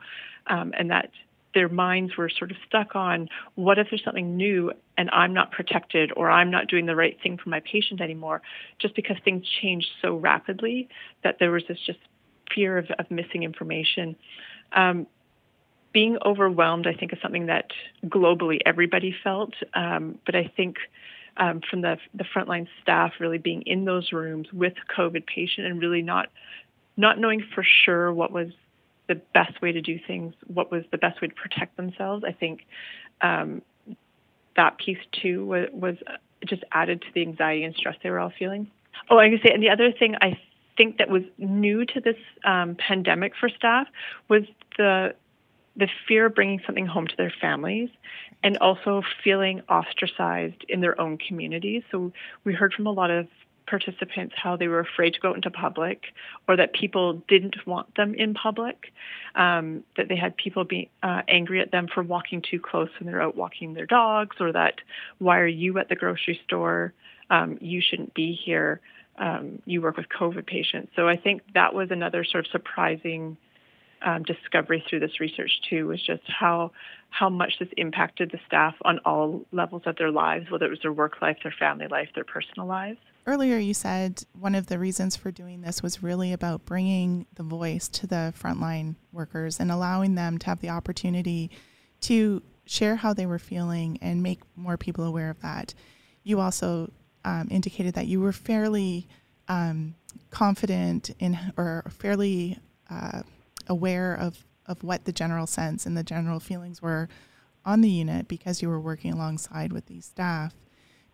um, 0.46 0.74
and 0.76 0.90
that 0.90 1.10
their 1.54 1.68
minds 1.68 2.16
were 2.16 2.28
sort 2.28 2.50
of 2.50 2.56
stuck 2.66 2.94
on 2.94 3.28
what 3.54 3.78
if 3.78 3.88
there's 3.90 4.04
something 4.04 4.36
new 4.36 4.72
and 4.96 5.10
I'm 5.10 5.32
not 5.32 5.50
protected 5.50 6.12
or 6.16 6.30
I'm 6.30 6.50
not 6.50 6.68
doing 6.68 6.86
the 6.86 6.96
right 6.96 7.16
thing 7.22 7.38
for 7.38 7.48
my 7.48 7.60
patient 7.60 8.00
anymore, 8.00 8.42
just 8.78 8.94
because 8.94 9.16
things 9.24 9.44
changed 9.60 9.88
so 10.00 10.16
rapidly 10.16 10.88
that 11.24 11.38
there 11.38 11.50
was 11.50 11.64
this 11.68 11.78
just 11.84 11.98
fear 12.54 12.78
of, 12.78 12.86
of 12.98 13.10
missing 13.10 13.42
information. 13.42 14.16
Um, 14.72 15.06
being 15.92 16.18
overwhelmed, 16.24 16.86
I 16.86 16.94
think, 16.94 17.12
is 17.12 17.18
something 17.20 17.46
that 17.46 17.72
globally 18.04 18.58
everybody 18.64 19.14
felt, 19.24 19.54
um, 19.74 20.18
but 20.26 20.34
I 20.34 20.50
think. 20.56 20.76
Um, 21.36 21.60
from 21.70 21.80
the 21.80 21.96
the 22.12 22.24
frontline 22.24 22.66
staff 22.82 23.12
really 23.20 23.38
being 23.38 23.62
in 23.62 23.84
those 23.84 24.12
rooms 24.12 24.48
with 24.52 24.74
COVID 24.94 25.26
patient 25.26 25.68
and 25.68 25.80
really 25.80 26.02
not 26.02 26.28
not 26.96 27.18
knowing 27.18 27.42
for 27.54 27.64
sure 27.64 28.12
what 28.12 28.32
was 28.32 28.48
the 29.10 29.20
best 29.34 29.60
way 29.60 29.72
to 29.72 29.82
do 29.82 29.98
things, 30.06 30.34
what 30.46 30.70
was 30.70 30.84
the 30.92 30.98
best 30.98 31.20
way 31.20 31.26
to 31.26 31.34
protect 31.34 31.76
themselves. 31.76 32.22
I 32.24 32.30
think 32.30 32.60
um, 33.20 33.60
that 34.54 34.78
piece 34.78 35.00
too 35.10 35.44
was, 35.44 35.68
was 35.72 35.96
just 36.46 36.62
added 36.70 37.02
to 37.02 37.08
the 37.12 37.22
anxiety 37.22 37.64
and 37.64 37.74
stress 37.74 37.96
they 38.04 38.10
were 38.10 38.20
all 38.20 38.32
feeling. 38.38 38.70
Oh, 39.10 39.18
I 39.18 39.28
can 39.28 39.40
say, 39.44 39.52
and 39.52 39.60
the 39.60 39.70
other 39.70 39.90
thing 39.90 40.14
I 40.20 40.38
think 40.76 40.98
that 40.98 41.10
was 41.10 41.22
new 41.38 41.84
to 41.86 42.00
this 42.00 42.16
um, 42.44 42.76
pandemic 42.76 43.32
for 43.38 43.48
staff 43.48 43.88
was 44.28 44.42
the 44.78 45.14
the 45.76 45.88
fear 46.06 46.26
of 46.26 46.34
bringing 46.34 46.60
something 46.66 46.86
home 46.86 47.06
to 47.06 47.16
their 47.16 47.32
families 47.40 47.88
and 48.42 48.58
also 48.58 49.02
feeling 49.22 49.62
ostracized 49.68 50.64
in 50.68 50.80
their 50.80 51.00
own 51.00 51.16
communities. 51.16 51.82
So 51.90 52.12
we 52.44 52.52
heard 52.52 52.74
from 52.74 52.86
a 52.86 52.90
lot 52.90 53.10
of 53.10 53.28
participants 53.70 54.34
how 54.36 54.56
they 54.56 54.68
were 54.68 54.80
afraid 54.80 55.14
to 55.14 55.20
go 55.20 55.30
out 55.30 55.36
into 55.36 55.50
public 55.50 56.02
or 56.48 56.56
that 56.56 56.74
people 56.74 57.22
didn't 57.28 57.54
want 57.66 57.94
them 57.94 58.14
in 58.14 58.34
public, 58.34 58.92
um, 59.36 59.84
that 59.96 60.08
they 60.08 60.16
had 60.16 60.36
people 60.36 60.64
be 60.64 60.90
uh, 61.02 61.22
angry 61.28 61.60
at 61.60 61.70
them 61.70 61.86
for 61.92 62.02
walking 62.02 62.42
too 62.42 62.58
close 62.58 62.88
when 62.98 63.06
they're 63.06 63.22
out 63.22 63.36
walking 63.36 63.72
their 63.72 63.86
dogs, 63.86 64.36
or 64.40 64.52
that 64.52 64.74
why 65.18 65.38
are 65.38 65.46
you 65.46 65.78
at 65.78 65.88
the 65.88 65.96
grocery 65.96 66.40
store? 66.44 66.92
Um, 67.30 67.58
you 67.60 67.80
shouldn't 67.80 68.12
be 68.12 68.32
here. 68.32 68.80
Um, 69.16 69.62
you 69.66 69.80
work 69.82 69.96
with 69.96 70.06
COVID 70.08 70.46
patients. 70.46 70.92
So 70.96 71.08
I 71.08 71.16
think 71.16 71.42
that 71.54 71.74
was 71.74 71.90
another 71.90 72.24
sort 72.24 72.46
of 72.46 72.50
surprising 72.50 73.36
um, 74.02 74.22
discovery 74.22 74.82
through 74.88 75.00
this 75.00 75.20
research 75.20 75.50
too 75.68 75.88
was 75.88 76.02
just 76.02 76.22
how 76.26 76.72
how 77.10 77.28
much 77.28 77.58
this 77.58 77.68
impacted 77.76 78.30
the 78.30 78.38
staff 78.46 78.74
on 78.82 78.98
all 79.00 79.44
levels 79.52 79.82
of 79.84 79.96
their 79.96 80.10
lives, 80.10 80.50
whether 80.50 80.66
it 80.66 80.70
was 80.70 80.78
their 80.80 80.92
work 80.92 81.20
life, 81.20 81.36
their 81.42 81.54
family 81.58 81.86
life, 81.86 82.08
their 82.14 82.24
personal 82.24 82.66
lives. 82.66 82.98
Earlier, 83.26 83.58
you 83.58 83.74
said 83.74 84.24
one 84.38 84.54
of 84.54 84.66
the 84.66 84.78
reasons 84.78 85.14
for 85.14 85.30
doing 85.30 85.60
this 85.60 85.82
was 85.82 86.02
really 86.02 86.32
about 86.32 86.64
bringing 86.64 87.26
the 87.34 87.42
voice 87.42 87.86
to 87.88 88.06
the 88.06 88.32
frontline 88.38 88.96
workers 89.12 89.60
and 89.60 89.70
allowing 89.70 90.14
them 90.14 90.38
to 90.38 90.46
have 90.46 90.60
the 90.60 90.70
opportunity 90.70 91.50
to 92.02 92.42
share 92.64 92.96
how 92.96 93.12
they 93.12 93.26
were 93.26 93.38
feeling 93.38 93.98
and 94.00 94.22
make 94.22 94.40
more 94.56 94.76
people 94.76 95.04
aware 95.04 95.28
of 95.28 95.40
that. 95.42 95.74
You 96.22 96.40
also 96.40 96.90
um, 97.24 97.48
indicated 97.50 97.94
that 97.94 98.06
you 98.06 98.20
were 98.20 98.32
fairly 98.32 99.06
um, 99.48 99.94
confident 100.30 101.10
in 101.18 101.38
or 101.56 101.84
fairly 101.90 102.58
uh, 102.88 103.22
aware 103.66 104.14
of, 104.14 104.44
of 104.66 104.82
what 104.82 105.04
the 105.04 105.12
general 105.12 105.46
sense 105.46 105.84
and 105.84 105.96
the 105.96 106.02
general 106.02 106.40
feelings 106.40 106.80
were 106.80 107.08
on 107.64 107.82
the 107.82 107.90
unit 107.90 108.28
because 108.28 108.62
you 108.62 108.68
were 108.68 108.80
working 108.80 109.12
alongside 109.12 109.72
with 109.72 109.86
these 109.86 110.06
staff. 110.06 110.54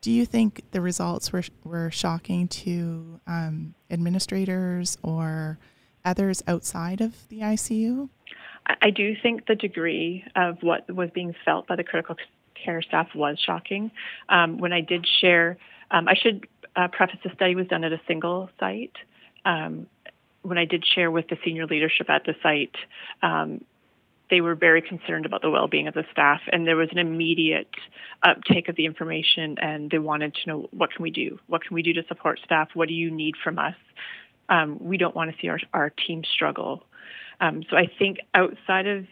Do 0.00 0.12
you 0.12 0.26
think 0.26 0.62
the 0.70 0.80
results 0.80 1.32
were 1.32 1.42
were 1.64 1.90
shocking 1.90 2.48
to 2.48 3.20
um, 3.26 3.74
administrators 3.90 4.98
or 5.02 5.58
others 6.04 6.42
outside 6.46 7.00
of 7.00 7.28
the 7.28 7.40
ICU? 7.40 8.08
I 8.80 8.90
do 8.90 9.14
think 9.22 9.46
the 9.46 9.54
degree 9.54 10.24
of 10.34 10.58
what 10.62 10.90
was 10.92 11.10
being 11.10 11.34
felt 11.44 11.66
by 11.66 11.76
the 11.76 11.84
critical 11.84 12.16
care 12.54 12.82
staff 12.82 13.08
was 13.14 13.38
shocking. 13.38 13.90
Um, 14.28 14.58
when 14.58 14.72
I 14.72 14.80
did 14.80 15.06
share, 15.20 15.56
um, 15.90 16.08
I 16.08 16.14
should 16.14 16.48
uh, 16.74 16.88
preface 16.88 17.18
the 17.22 17.30
study 17.34 17.54
was 17.54 17.68
done 17.68 17.84
at 17.84 17.92
a 17.92 18.00
single 18.06 18.50
site. 18.58 18.96
Um, 19.44 19.86
when 20.42 20.58
I 20.58 20.64
did 20.64 20.84
share 20.84 21.10
with 21.10 21.28
the 21.28 21.38
senior 21.44 21.66
leadership 21.66 22.10
at 22.10 22.24
the 22.24 22.34
site, 22.42 22.74
um, 23.22 23.64
they 24.30 24.40
were 24.40 24.54
very 24.54 24.82
concerned 24.82 25.26
about 25.26 25.42
the 25.42 25.50
well-being 25.50 25.88
of 25.88 25.94
the 25.94 26.04
staff 26.10 26.40
and 26.52 26.66
there 26.66 26.76
was 26.76 26.88
an 26.92 26.98
immediate 26.98 27.74
uptake 28.22 28.68
of 28.68 28.76
the 28.76 28.86
information 28.86 29.56
and 29.60 29.90
they 29.90 29.98
wanted 29.98 30.34
to 30.34 30.48
know 30.48 30.68
what 30.72 30.92
can 30.92 31.02
we 31.02 31.10
do? 31.10 31.38
What 31.46 31.62
can 31.64 31.74
we 31.74 31.82
do 31.82 31.92
to 31.94 32.02
support 32.08 32.40
staff? 32.44 32.68
What 32.74 32.88
do 32.88 32.94
you 32.94 33.10
need 33.10 33.34
from 33.42 33.58
us? 33.58 33.76
Um, 34.48 34.78
we 34.80 34.96
don't 34.96 35.14
want 35.14 35.30
to 35.30 35.36
see 35.40 35.48
our, 35.48 35.58
our 35.72 35.90
team 35.90 36.22
struggle. 36.24 36.84
Um, 37.40 37.64
so 37.68 37.76
i 37.76 37.86
think 37.98 38.16
outside 38.32 38.86
of 38.86 39.04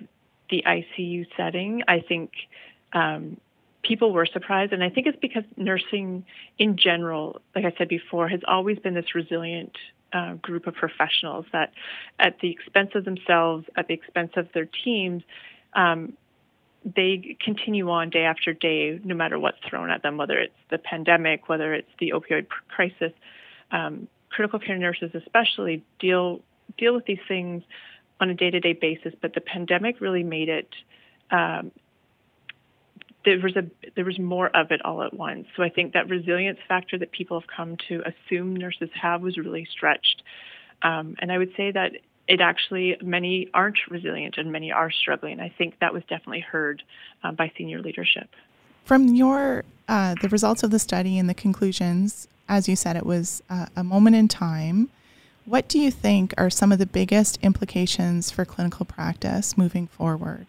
the 0.48 0.64
icu 0.66 1.26
setting 1.36 1.82
i 1.88 2.00
think 2.00 2.30
um, 2.94 3.36
people 3.84 4.12
were 4.12 4.26
surprised. 4.26 4.72
And 4.72 4.82
I 4.82 4.90
think 4.90 5.06
it's 5.06 5.18
because 5.20 5.44
nursing 5.56 6.24
in 6.58 6.76
general, 6.76 7.40
like 7.54 7.64
I 7.64 7.72
said 7.78 7.88
before, 7.88 8.28
has 8.28 8.40
always 8.48 8.78
been 8.78 8.94
this 8.94 9.14
resilient 9.14 9.76
group 10.42 10.66
of 10.66 10.74
professionals 10.74 11.46
that, 11.52 11.72
at 12.18 12.38
the 12.40 12.50
expense 12.50 12.90
of 12.94 13.04
themselves, 13.04 13.66
at 13.76 13.88
the 13.88 13.94
expense 13.94 14.32
of 14.36 14.48
their 14.52 14.68
teams, 14.84 15.22
um, 15.74 16.14
they 16.84 17.36
continue 17.40 17.88
on 17.90 18.10
day 18.10 18.24
after 18.24 18.52
day, 18.52 19.00
no 19.04 19.14
matter 19.14 19.38
what's 19.38 19.58
thrown 19.68 19.90
at 19.90 20.02
them, 20.02 20.16
whether 20.16 20.38
it's 20.38 20.54
the 20.70 20.78
pandemic, 20.78 21.48
whether 21.48 21.72
it's 21.72 21.88
the 21.98 22.12
opioid 22.14 22.46
crisis. 22.68 23.12
Um, 23.70 24.08
critical 24.30 24.58
care 24.58 24.76
nurses, 24.76 25.10
especially, 25.14 25.82
deal 25.98 26.40
deal 26.76 26.94
with 26.94 27.06
these 27.06 27.18
things 27.26 27.62
on 28.20 28.30
a 28.30 28.34
day 28.34 28.50
to 28.50 28.60
day 28.60 28.74
basis. 28.74 29.14
But 29.20 29.34
the 29.34 29.40
pandemic 29.40 30.00
really 30.00 30.22
made 30.22 30.48
it. 30.48 30.68
Um, 31.30 31.72
there 33.24 33.38
was 33.38 33.56
a 33.56 33.64
there 33.96 34.04
was 34.04 34.18
more 34.18 34.48
of 34.56 34.70
it 34.70 34.84
all 34.84 35.02
at 35.02 35.14
once. 35.14 35.46
So 35.56 35.62
I 35.62 35.68
think 35.68 35.92
that 35.94 36.08
resilience 36.08 36.58
factor 36.68 36.98
that 36.98 37.12
people 37.12 37.40
have 37.40 37.48
come 37.48 37.76
to 37.88 38.02
assume 38.02 38.54
nurses 38.54 38.90
have 39.00 39.22
was 39.22 39.36
really 39.36 39.66
stretched. 39.70 40.22
Um, 40.82 41.16
and 41.18 41.32
I 41.32 41.38
would 41.38 41.52
say 41.56 41.70
that 41.72 41.92
it 42.26 42.40
actually 42.40 42.96
many 43.02 43.48
aren't 43.52 43.78
resilient 43.90 44.36
and 44.38 44.50
many 44.50 44.72
are 44.72 44.90
struggling. 44.90 45.40
I 45.40 45.52
think 45.56 45.78
that 45.80 45.92
was 45.92 46.02
definitely 46.08 46.40
heard 46.40 46.82
uh, 47.22 47.32
by 47.32 47.52
senior 47.56 47.80
leadership. 47.80 48.28
From 48.84 49.08
your 49.14 49.64
uh, 49.88 50.14
the 50.20 50.28
results 50.28 50.62
of 50.62 50.70
the 50.70 50.78
study 50.78 51.18
and 51.18 51.28
the 51.28 51.34
conclusions, 51.34 52.28
as 52.48 52.68
you 52.68 52.76
said, 52.76 52.96
it 52.96 53.06
was 53.06 53.42
uh, 53.50 53.66
a 53.76 53.84
moment 53.84 54.16
in 54.16 54.28
time. 54.28 54.90
What 55.46 55.68
do 55.68 55.78
you 55.78 55.90
think 55.90 56.32
are 56.38 56.48
some 56.48 56.72
of 56.72 56.78
the 56.78 56.86
biggest 56.86 57.38
implications 57.42 58.30
for 58.30 58.46
clinical 58.46 58.86
practice 58.86 59.58
moving 59.58 59.86
forward? 59.86 60.46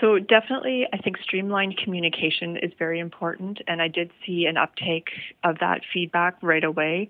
So, 0.00 0.18
definitely, 0.18 0.86
I 0.92 0.98
think 0.98 1.18
streamlined 1.18 1.76
communication 1.76 2.56
is 2.56 2.72
very 2.78 3.00
important, 3.00 3.60
and 3.66 3.82
I 3.82 3.88
did 3.88 4.10
see 4.24 4.46
an 4.46 4.56
uptake 4.56 5.08
of 5.42 5.58
that 5.58 5.80
feedback 5.92 6.36
right 6.42 6.62
away. 6.62 7.08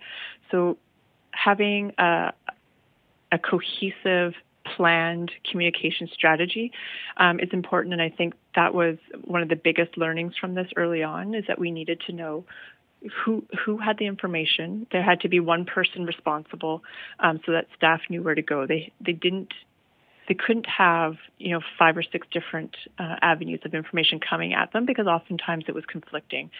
So, 0.50 0.78
having 1.33 1.92
a, 1.99 2.33
a 3.30 3.38
cohesive, 3.38 4.35
planned 4.76 5.30
communication 5.50 6.09
strategy 6.12 6.73
um, 7.16 7.40
is 7.40 7.49
important. 7.52 7.92
And 7.92 8.02
I 8.02 8.11
think 8.11 8.35
that 8.54 8.75
was 8.75 8.97
one 9.25 9.42
of 9.42 9.49
the 9.49 9.57
biggest 9.57 9.97
learnings 9.97 10.35
from 10.38 10.54
this 10.54 10.68
early 10.76 11.02
on 11.02 11.35
is 11.35 11.45
that 11.49 11.59
we 11.59 11.71
needed 11.71 12.02
to 12.07 12.12
know 12.12 12.45
who 13.25 13.45
who 13.64 13.78
had 13.78 13.99
the 13.99 14.07
information. 14.07 14.87
There 14.90 15.02
had 15.02 15.21
to 15.21 15.28
be 15.28 15.38
one 15.40 15.64
person 15.64 16.04
responsible, 16.04 16.83
um, 17.21 17.40
so 17.47 17.52
that 17.52 17.66
staff 17.76 18.00
knew 18.11 18.23
where 18.23 18.35
to 18.35 18.42
go. 18.42 18.66
They 18.66 18.92
they 19.00 19.12
didn't 19.12 19.54
they 20.28 20.35
couldn't 20.35 20.66
have 20.66 21.16
you 21.38 21.52
know 21.52 21.61
five 21.78 21.97
or 21.97 22.02
six 22.02 22.26
different 22.30 22.76
uh, 22.99 23.16
avenues 23.23 23.61
of 23.64 23.75
information 23.75 24.20
coming 24.20 24.54
at 24.54 24.73
them 24.73 24.87
because 24.87 25.06
oftentimes 25.06 25.64
it 25.66 25.75
was 25.75 25.85
conflicting. 25.87 26.50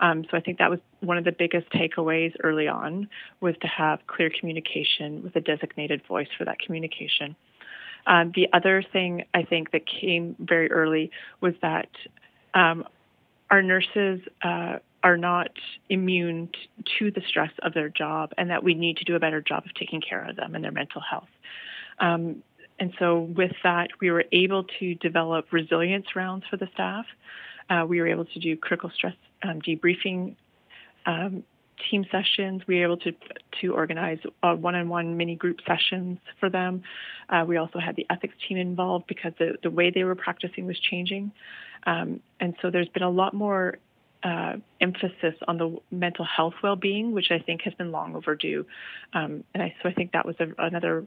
Um, 0.00 0.24
so 0.30 0.36
I 0.36 0.40
think 0.40 0.58
that 0.58 0.70
was 0.70 0.78
one 1.00 1.18
of 1.18 1.24
the 1.24 1.32
biggest 1.32 1.70
takeaways 1.70 2.34
early 2.42 2.68
on 2.68 3.08
was 3.40 3.54
to 3.62 3.66
have 3.66 4.00
clear 4.06 4.30
communication 4.30 5.22
with 5.22 5.34
a 5.36 5.40
designated 5.40 6.02
voice 6.06 6.28
for 6.38 6.44
that 6.44 6.58
communication. 6.58 7.36
Um, 8.06 8.32
the 8.34 8.46
other 8.52 8.84
thing 8.92 9.24
I 9.34 9.42
think 9.42 9.72
that 9.72 9.82
came 9.86 10.36
very 10.38 10.70
early 10.70 11.10
was 11.40 11.54
that 11.60 11.88
um, 12.54 12.84
our 13.50 13.62
nurses 13.62 14.20
uh, 14.42 14.76
are 15.02 15.16
not 15.16 15.50
immune 15.88 16.48
to 16.98 17.10
the 17.10 17.22
stress 17.28 17.50
of 17.62 17.74
their 17.74 17.88
job, 17.88 18.32
and 18.38 18.50
that 18.50 18.62
we 18.62 18.74
need 18.74 18.96
to 18.98 19.04
do 19.04 19.14
a 19.16 19.20
better 19.20 19.40
job 19.40 19.64
of 19.64 19.74
taking 19.74 20.00
care 20.00 20.24
of 20.28 20.36
them 20.36 20.54
and 20.54 20.64
their 20.64 20.72
mental 20.72 21.00
health. 21.00 21.28
Um, 21.98 22.42
and 22.78 22.92
so, 22.98 23.20
with 23.20 23.52
that, 23.62 23.88
we 24.00 24.10
were 24.10 24.24
able 24.32 24.64
to 24.80 24.94
develop 24.96 25.52
resilience 25.52 26.06
rounds 26.14 26.44
for 26.50 26.56
the 26.56 26.68
staff. 26.74 27.06
Uh, 27.70 27.84
we 27.88 28.00
were 28.00 28.06
able 28.06 28.26
to 28.26 28.38
do 28.38 28.56
critical 28.56 28.90
stress 28.94 29.14
um, 29.42 29.60
debriefing 29.62 30.36
um, 31.06 31.42
team 31.90 32.04
sessions. 32.10 32.62
We 32.66 32.78
were 32.78 32.84
able 32.84 32.96
to 32.98 33.12
to 33.62 33.74
organize 33.74 34.18
uh, 34.42 34.54
one-on-one 34.54 35.16
mini 35.16 35.36
group 35.36 35.58
sessions 35.66 36.18
for 36.38 36.50
them. 36.50 36.82
Uh, 37.28 37.44
we 37.46 37.56
also 37.56 37.78
had 37.78 37.96
the 37.96 38.06
ethics 38.10 38.34
team 38.46 38.58
involved 38.58 39.06
because 39.06 39.32
the 39.38 39.56
the 39.62 39.70
way 39.70 39.90
they 39.90 40.04
were 40.04 40.14
practicing 40.14 40.66
was 40.66 40.78
changing, 40.78 41.32
um, 41.86 42.20
and 42.40 42.54
so 42.60 42.70
there's 42.70 42.88
been 42.88 43.02
a 43.04 43.10
lot 43.10 43.34
more. 43.34 43.78
Uh, 44.24 44.56
emphasis 44.80 45.34
on 45.46 45.56
the 45.56 45.76
mental 45.92 46.24
health 46.24 46.54
well-being, 46.60 47.12
which 47.12 47.30
I 47.30 47.38
think 47.38 47.62
has 47.62 47.74
been 47.74 47.92
long 47.92 48.16
overdue, 48.16 48.66
um, 49.12 49.44
and 49.54 49.62
I, 49.62 49.76
so 49.80 49.88
I 49.88 49.92
think 49.92 50.12
that 50.12 50.26
was 50.26 50.34
a, 50.40 50.48
another 50.58 51.06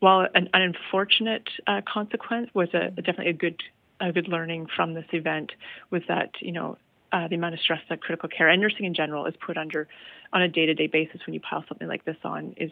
while 0.00 0.26
an, 0.34 0.48
an 0.52 0.62
unfortunate 0.62 1.48
uh, 1.66 1.80
consequence 1.86 2.50
was 2.54 2.68
a, 2.74 2.90
definitely 2.90 3.28
a 3.28 3.32
good 3.32 3.62
a 3.98 4.12
good 4.12 4.28
learning 4.28 4.66
from 4.76 4.92
this 4.92 5.06
event 5.12 5.52
was 5.90 6.02
that 6.08 6.30
you 6.40 6.52
know 6.52 6.76
uh, 7.12 7.28
the 7.28 7.34
amount 7.34 7.54
of 7.54 7.60
stress 7.60 7.80
that 7.88 8.00
critical 8.00 8.28
care 8.28 8.48
and 8.48 8.60
nursing 8.60 8.84
in 8.84 8.94
general 8.94 9.26
is 9.26 9.34
put 9.36 9.56
under 9.56 9.88
on 10.32 10.42
a 10.42 10.48
day-to-day 10.48 10.86
basis 10.86 11.20
when 11.26 11.34
you 11.34 11.40
pile 11.40 11.64
something 11.68 11.88
like 11.88 12.04
this 12.04 12.16
on 12.24 12.54
is 12.56 12.70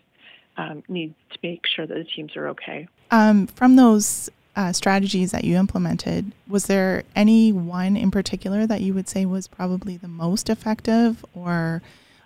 um, 0.57 0.83
needs 0.89 1.15
to 1.31 1.39
make 1.43 1.67
sure 1.67 1.87
that 1.87 1.95
the 1.95 2.05
teams 2.05 2.37
are 2.37 2.49
okay. 2.49 2.87
Um, 3.11 3.47
from 3.49 3.77
those 3.77 4.31
uh, 4.57 4.73
strategies 4.73 5.33
that 5.33 5.45
you 5.45 5.57
implemented, 5.57 6.33
was 6.47 6.67
there 6.67 7.03
any 7.17 7.53
one 7.53 7.97
in 7.97 8.11
particular 8.11 8.67
that 8.67 8.81
you 8.81 8.95
would 8.95 9.09
say 9.09 9.27
was 9.27 9.49
probably 9.49 9.97
the 9.97 10.09
most 10.09 10.49
effective, 10.49 11.25
or 11.35 11.83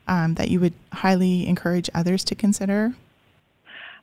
um, 0.07 0.35
that 0.35 0.51
you 0.51 0.61
would 0.61 0.75
highly 0.93 1.47
encourage 1.47 1.89
others 1.95 2.25
to 2.25 2.35
consider? 2.35 2.95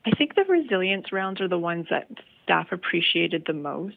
I 0.05 0.11
think 0.11 0.35
the 0.35 0.43
resilience 0.43 1.11
rounds 1.11 1.41
are 1.41 1.47
the 1.47 1.57
ones 1.57 1.87
that 1.89 2.07
staff 2.43 2.67
appreciated 2.71 3.43
the 3.47 3.53
most. 3.53 3.95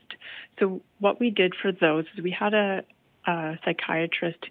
So, 0.58 0.80
what 1.00 1.20
we 1.20 1.30
did 1.30 1.54
for 1.60 1.70
those 1.70 2.06
is 2.14 2.24
we 2.24 2.30
had 2.30 2.54
a, 2.54 2.82
a 3.26 3.58
psychiatrist 3.64 4.46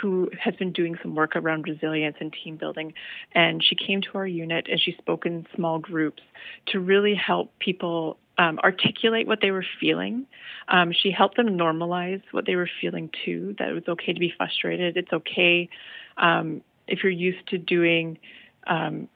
who 0.00 0.30
has 0.38 0.54
been 0.56 0.72
doing 0.72 0.98
some 1.02 1.14
work 1.14 1.34
around 1.34 1.66
resilience 1.66 2.16
and 2.20 2.32
team 2.32 2.56
building. 2.56 2.92
And 3.32 3.64
she 3.64 3.74
came 3.74 4.02
to 4.02 4.10
our 4.14 4.26
unit 4.26 4.66
and 4.70 4.78
she 4.78 4.92
spoke 4.98 5.24
in 5.24 5.46
small 5.54 5.78
groups 5.78 6.22
to 6.66 6.80
really 6.80 7.14
help 7.14 7.58
people 7.58 8.18
um, 8.36 8.58
articulate 8.62 9.26
what 9.26 9.40
they 9.40 9.50
were 9.50 9.64
feeling. 9.80 10.26
Um, 10.68 10.92
she 10.92 11.10
helped 11.10 11.36
them 11.36 11.48
normalize 11.58 12.22
what 12.30 12.46
they 12.46 12.54
were 12.54 12.68
feeling 12.80 13.10
too, 13.24 13.56
that 13.58 13.68
it 13.68 13.72
was 13.72 13.88
okay 13.88 14.12
to 14.12 14.20
be 14.20 14.32
frustrated. 14.36 14.96
It's 14.96 15.12
okay 15.12 15.70
um, 16.18 16.62
if 16.86 17.02
you're 17.02 17.10
used 17.10 17.48
to 17.48 17.58
doing 17.58 18.18
um, 18.66 19.08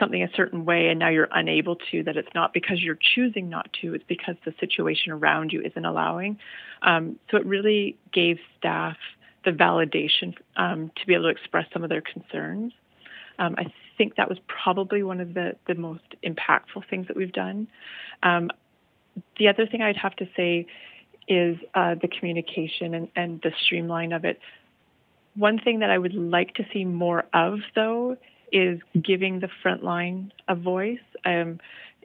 something 0.00 0.22
a 0.22 0.30
certain 0.34 0.64
way 0.64 0.88
and 0.88 0.98
now 0.98 1.10
you're 1.10 1.28
unable 1.30 1.76
to, 1.90 2.02
that 2.04 2.16
it's 2.16 2.34
not 2.34 2.52
because 2.52 2.82
you're 2.82 2.98
choosing 3.14 3.48
not 3.48 3.70
to, 3.80 3.94
it's 3.94 4.04
because 4.08 4.34
the 4.44 4.54
situation 4.58 5.12
around 5.12 5.52
you 5.52 5.60
isn't 5.60 5.84
allowing. 5.84 6.38
Um, 6.82 7.20
so 7.30 7.36
it 7.36 7.46
really 7.46 7.96
gave 8.12 8.38
staff 8.58 8.96
the 9.44 9.52
validation 9.52 10.34
um, 10.56 10.90
to 10.96 11.06
be 11.06 11.14
able 11.14 11.24
to 11.24 11.30
express 11.30 11.66
some 11.72 11.84
of 11.84 11.90
their 11.90 12.02
concerns. 12.02 12.72
Um, 13.38 13.54
I 13.56 13.72
think 13.96 14.16
that 14.16 14.28
was 14.28 14.38
probably 14.48 15.02
one 15.02 15.20
of 15.20 15.34
the, 15.34 15.56
the 15.66 15.74
most 15.74 16.04
impactful 16.24 16.88
things 16.88 17.06
that 17.08 17.16
we've 17.16 17.32
done. 17.32 17.68
Um, 18.22 18.50
the 19.38 19.48
other 19.48 19.66
thing 19.66 19.82
I'd 19.82 19.96
have 19.96 20.16
to 20.16 20.28
say 20.36 20.66
is 21.28 21.56
uh, 21.74 21.94
the 22.00 22.08
communication 22.08 22.94
and, 22.94 23.08
and 23.14 23.40
the 23.42 23.52
streamline 23.64 24.12
of 24.12 24.24
it. 24.24 24.40
One 25.36 25.58
thing 25.58 25.78
that 25.78 25.90
I 25.90 25.96
would 25.96 26.14
like 26.14 26.54
to 26.54 26.66
see 26.72 26.84
more 26.84 27.24
of, 27.32 27.60
though, 27.74 28.16
is 28.52 28.80
giving 29.00 29.40
the 29.40 29.48
front 29.62 29.82
line 29.82 30.32
a 30.48 30.54
voice. 30.54 30.98
Um, 31.24 31.60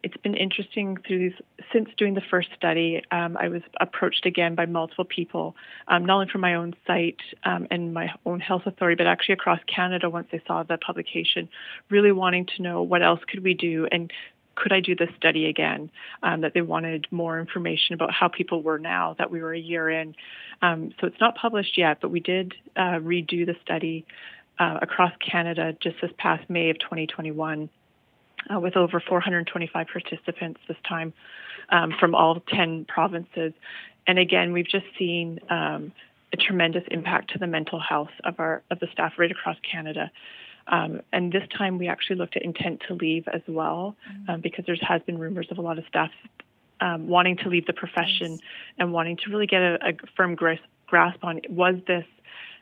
it's 0.06 0.18
been 0.18 0.36
interesting 0.36 0.98
through 1.08 1.18
these 1.18 1.42
since 1.74 1.90
doing 1.98 2.14
the 2.14 2.22
first 2.30 2.50
study. 2.56 3.02
Um, 3.10 3.36
I 3.40 3.48
was 3.48 3.64
approached 3.82 4.28
again 4.28 4.54
by 4.54 4.68
multiple 4.68 5.04
people, 5.06 5.56
um, 5.88 6.06
not 6.06 6.16
only 6.16 6.28
from 6.32 6.42
my 6.42 6.54
own 6.54 6.76
site 6.86 7.22
um, 7.44 7.66
and 7.72 7.92
my 7.92 8.12
own 8.24 8.40
health 8.40 8.64
authority, 8.68 8.96
but 8.96 9.08
actually 9.08 9.34
across 9.34 9.60
Canada 9.66 10.08
once 10.08 10.28
they 10.32 10.44
saw 10.46 10.62
the 10.62 10.78
publication, 10.78 11.50
really 11.90 12.12
wanting 12.12 12.46
to 12.56 12.62
know 12.62 12.84
what 12.84 13.02
else 13.02 13.20
could 13.28 13.44
we 13.44 13.56
do 13.56 13.88
and 13.92 14.14
could 14.54 14.72
I 14.72 14.80
do 14.80 14.96
this 14.96 15.10
study 15.18 15.48
again? 15.48 15.90
Um, 16.24 16.42
that 16.42 16.54
they 16.54 16.62
wanted 16.62 17.08
more 17.12 17.40
information 17.40 17.94
about 17.94 18.14
how 18.14 18.28
people 18.28 18.62
were 18.62 18.80
now 18.80 19.16
that 19.18 19.30
we 19.30 19.42
were 19.42 19.54
a 19.54 19.60
year 19.60 19.90
in. 19.90 20.16
Um, 20.62 20.94
so 21.02 21.08
it's 21.08 21.20
not 21.20 21.36
published 21.36 21.78
yet, 21.78 21.98
but 22.00 22.10
we 22.10 22.20
did 22.20 22.54
uh, 22.76 23.00
redo 23.02 23.46
the 23.46 23.56
study 23.64 24.06
uh, 24.60 24.80
across 24.82 25.12
Canada 25.20 25.76
just 25.82 25.98
this 26.02 26.12
past 26.18 26.50
May 26.50 26.70
of 26.70 26.80
2021 26.80 27.70
uh, 28.54 28.60
with 28.60 28.78
over 28.78 29.00
425 29.00 29.88
participants 29.88 30.60
this 30.68 30.78
time 30.88 31.14
um, 31.70 31.94
from 32.00 32.16
all 32.16 32.42
10 32.48 32.86
provinces. 32.86 33.54
And 34.08 34.20
again, 34.20 34.54
we've 34.54 34.68
just 34.68 34.86
seen 34.98 35.40
um, 35.50 35.92
a 36.34 36.38
tremendous 36.38 36.84
impact 36.92 37.32
to 37.32 37.40
the 37.40 37.48
mental 37.48 37.80
health 37.80 38.12
of 38.24 38.40
our 38.40 38.62
of 38.70 38.80
the 38.80 38.88
staff 38.92 39.14
right 39.18 39.32
across 39.32 39.58
Canada. 39.70 40.12
Um, 40.68 41.02
and 41.14 41.32
this 41.32 41.48
time 41.56 41.78
we 41.78 41.88
actually 41.88 42.16
looked 42.16 42.36
at 42.36 42.44
intent 42.44 42.82
to 42.88 42.96
leave 42.96 43.28
as 43.28 43.42
well, 43.48 43.96
mm-hmm. 44.10 44.32
um, 44.32 44.42
because 44.42 44.66
there 44.66 44.76
has 44.82 45.02
been 45.04 45.18
rumors 45.18 45.48
of 45.52 45.58
a 45.58 45.62
lot 45.62 45.78
of 45.78 45.86
staff 45.88 46.10
um, 46.82 47.08
wanting 47.08 47.38
to 47.38 47.50
leave 47.50 47.66
the 47.66 47.74
profession 47.74 48.32
yes. 48.32 48.40
and 48.80 48.92
wanting 48.92 49.18
to 49.18 49.30
really 49.30 49.48
get 49.48 49.62
a, 49.62 49.78
a 49.90 49.94
firm 50.16 50.36
grasp, 50.36 50.64
grasp 50.88 51.24
on 51.24 51.42
was 51.50 51.76
this 51.88 52.06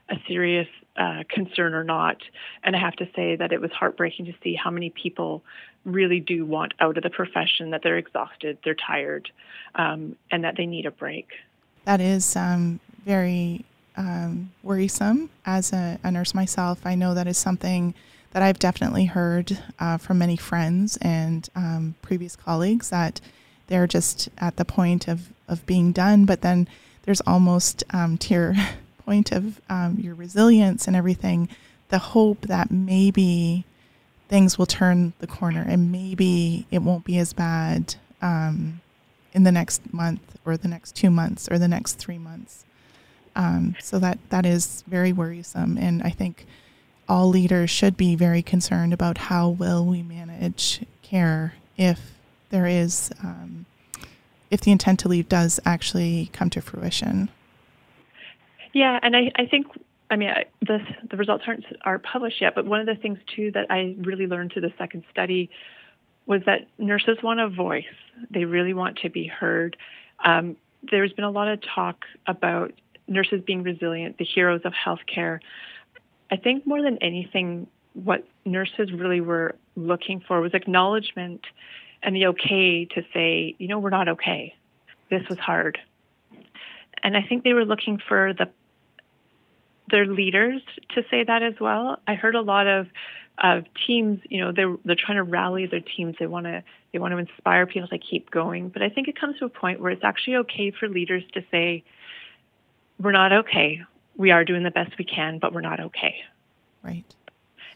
a 0.09 0.15
serious 0.27 0.67
uh, 0.95 1.23
concern 1.29 1.73
or 1.73 1.83
not. 1.83 2.17
And 2.63 2.75
I 2.75 2.79
have 2.79 2.95
to 2.97 3.07
say 3.15 3.35
that 3.35 3.51
it 3.51 3.61
was 3.61 3.71
heartbreaking 3.71 4.25
to 4.25 4.33
see 4.43 4.55
how 4.55 4.69
many 4.69 4.89
people 4.89 5.43
really 5.85 6.19
do 6.19 6.45
want 6.45 6.73
out 6.79 6.97
of 6.97 7.03
the 7.03 7.09
profession, 7.09 7.71
that 7.71 7.81
they're 7.83 7.97
exhausted, 7.97 8.57
they're 8.63 8.75
tired, 8.75 9.29
um, 9.75 10.15
and 10.31 10.43
that 10.43 10.55
they 10.57 10.65
need 10.65 10.85
a 10.85 10.91
break. 10.91 11.29
That 11.85 11.99
is 11.99 12.35
um, 12.35 12.79
very 13.05 13.65
um, 13.97 14.51
worrisome 14.61 15.29
as 15.45 15.73
a, 15.73 15.99
a, 16.03 16.11
nurse 16.11 16.33
myself. 16.33 16.85
I 16.85 16.95
know 16.95 17.13
that 17.13 17.27
is 17.27 17.37
something 17.37 17.93
that 18.31 18.41
I've 18.41 18.59
definitely 18.59 19.05
heard 19.05 19.59
uh, 19.79 19.97
from 19.97 20.17
many 20.17 20.37
friends 20.37 20.97
and 21.01 21.47
um, 21.55 21.95
previous 22.01 22.35
colleagues 22.35 22.89
that 22.89 23.21
they're 23.67 23.87
just 23.87 24.29
at 24.37 24.55
the 24.55 24.65
point 24.65 25.07
of, 25.07 25.29
of 25.47 25.65
being 25.65 25.91
done, 25.91 26.25
but 26.25 26.41
then 26.41 26.67
there's 27.03 27.21
almost 27.21 27.83
um, 27.91 28.17
your 28.29 28.55
point 29.05 29.31
of 29.31 29.61
um, 29.69 29.97
your 29.99 30.15
resilience 30.15 30.87
and 30.87 30.95
everything, 30.95 31.49
the 31.89 31.99
hope 31.99 32.41
that 32.41 32.71
maybe 32.71 33.65
things 34.29 34.57
will 34.57 34.65
turn 34.65 35.13
the 35.19 35.27
corner 35.27 35.63
and 35.67 35.91
maybe 35.91 36.65
it 36.71 36.81
won't 36.81 37.05
be 37.05 37.17
as 37.17 37.33
bad 37.33 37.95
um, 38.21 38.81
in 39.33 39.43
the 39.43 39.51
next 39.51 39.93
month 39.93 40.37
or 40.45 40.57
the 40.57 40.67
next 40.67 40.95
two 40.95 41.09
months 41.09 41.47
or 41.51 41.59
the 41.59 41.67
next 41.67 41.93
three 41.93 42.17
months. 42.17 42.65
Um, 43.35 43.75
so 43.79 43.99
that 43.99 44.19
that 44.29 44.45
is 44.45 44.83
very 44.87 45.11
worrisome, 45.11 45.77
and 45.77 46.03
I 46.03 46.11
think 46.11 46.45
all 47.09 47.29
leaders 47.29 47.69
should 47.69 47.97
be 47.97 48.15
very 48.15 48.41
concerned 48.41 48.93
about 48.93 49.17
how 49.17 49.49
will 49.49 49.85
we 49.85 50.03
manage 50.03 50.81
care 51.01 51.55
if 51.75 51.99
there 52.49 52.67
is 52.67 53.11
um, 53.23 53.65
if 54.51 54.61
the 54.61 54.71
intent 54.71 54.99
to 54.99 55.07
leave 55.07 55.27
does 55.27 55.59
actually 55.65 56.29
come 56.31 56.49
to 56.51 56.61
fruition. 56.61 57.29
Yeah, 58.73 58.99
and 59.01 59.15
I, 59.15 59.31
I 59.35 59.45
think 59.45 59.67
I 60.09 60.15
mean 60.15 60.31
the 60.61 60.79
the 61.09 61.17
results 61.17 61.43
aren't 61.47 61.65
are 61.83 61.99
published 61.99 62.41
yet, 62.41 62.55
but 62.55 62.65
one 62.65 62.79
of 62.79 62.85
the 62.85 62.95
things 62.95 63.19
too 63.35 63.51
that 63.53 63.67
I 63.69 63.95
really 63.99 64.27
learned 64.27 64.53
through 64.53 64.63
the 64.63 64.73
second 64.77 65.03
study 65.11 65.49
was 66.25 66.41
that 66.45 66.67
nurses 66.77 67.17
want 67.21 67.39
a 67.39 67.49
voice. 67.49 67.83
They 68.29 68.45
really 68.45 68.73
want 68.73 68.99
to 68.99 69.09
be 69.09 69.27
heard. 69.27 69.77
Um, 70.23 70.55
there's 70.89 71.13
been 71.13 71.25
a 71.25 71.31
lot 71.31 71.47
of 71.47 71.59
talk 71.61 72.05
about 72.27 72.73
nurses 73.07 73.41
being 73.45 73.63
resilient, 73.63 74.17
the 74.17 74.25
heroes 74.25 74.61
of 74.63 74.73
healthcare. 74.73 75.39
I 76.31 76.37
think 76.37 76.65
more 76.65 76.81
than 76.81 76.97
anything, 77.01 77.67
what 77.93 78.25
nurses 78.45 78.91
really 78.91 79.21
were 79.21 79.55
looking 79.75 80.21
for 80.25 80.41
was 80.41 80.53
acknowledgement 80.53 81.45
and 82.01 82.15
the 82.15 82.27
okay 82.27 82.85
to 82.85 83.03
say, 83.13 83.55
you 83.59 83.67
know, 83.67 83.79
we're 83.79 83.89
not 83.89 84.09
okay. 84.09 84.55
This 85.09 85.27
was 85.29 85.37
hard. 85.39 85.77
And 87.03 87.17
I 87.17 87.21
think 87.21 87.43
they 87.43 87.53
were 87.53 87.65
looking 87.65 87.99
for 88.07 88.33
the 88.33 88.49
their 89.93 90.07
leaders 90.07 90.59
to 90.95 91.03
say 91.11 91.23
that 91.23 91.43
as 91.43 91.53
well. 91.61 91.99
I 92.07 92.15
heard 92.15 92.33
a 92.35 92.41
lot 92.41 92.65
of 92.65 92.87
of 93.37 93.65
teams, 93.87 94.19
you 94.29 94.41
know, 94.41 94.51
they're 94.51 94.75
they're 94.83 94.95
trying 94.95 95.17
to 95.17 95.23
rally 95.23 95.67
their 95.67 95.81
teams. 95.81 96.15
They 96.19 96.25
want 96.25 96.47
to 96.47 96.63
they 96.91 96.99
want 96.99 97.13
to 97.13 97.19
inspire 97.19 97.67
people 97.67 97.87
to 97.89 97.99
keep 97.99 98.31
going. 98.31 98.69
But 98.69 98.81
I 98.81 98.89
think 98.89 99.07
it 99.07 99.19
comes 99.19 99.37
to 99.39 99.45
a 99.45 99.49
point 99.49 99.79
where 99.79 99.91
it's 99.91 100.03
actually 100.03 100.37
okay 100.37 100.71
for 100.71 100.89
leaders 100.89 101.23
to 101.33 101.43
say, 101.51 101.83
"We're 102.99 103.11
not 103.11 103.31
okay. 103.31 103.81
We 104.17 104.31
are 104.31 104.43
doing 104.43 104.63
the 104.63 104.71
best 104.71 104.97
we 104.97 105.05
can, 105.05 105.37
but 105.37 105.53
we're 105.53 105.61
not 105.61 105.79
okay." 105.79 106.15
Right. 106.83 107.05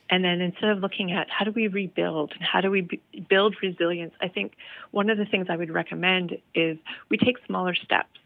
And 0.09 0.23
then 0.23 0.41
instead 0.41 0.69
of 0.69 0.79
looking 0.79 1.11
at 1.11 1.29
how 1.29 1.45
do 1.45 1.51
we 1.51 1.67
rebuild 1.67 2.31
and 2.33 2.41
how 2.41 2.61
do 2.61 2.71
we 2.71 2.81
b- 2.81 3.01
build 3.29 3.57
resilience, 3.61 4.13
I 4.21 4.29
think 4.29 4.53
one 4.91 5.09
of 5.09 5.17
the 5.17 5.25
things 5.25 5.47
I 5.49 5.55
would 5.55 5.69
recommend 5.69 6.37
is 6.55 6.77
we 7.09 7.17
take 7.17 7.37
smaller 7.45 7.75
steps 7.75 8.17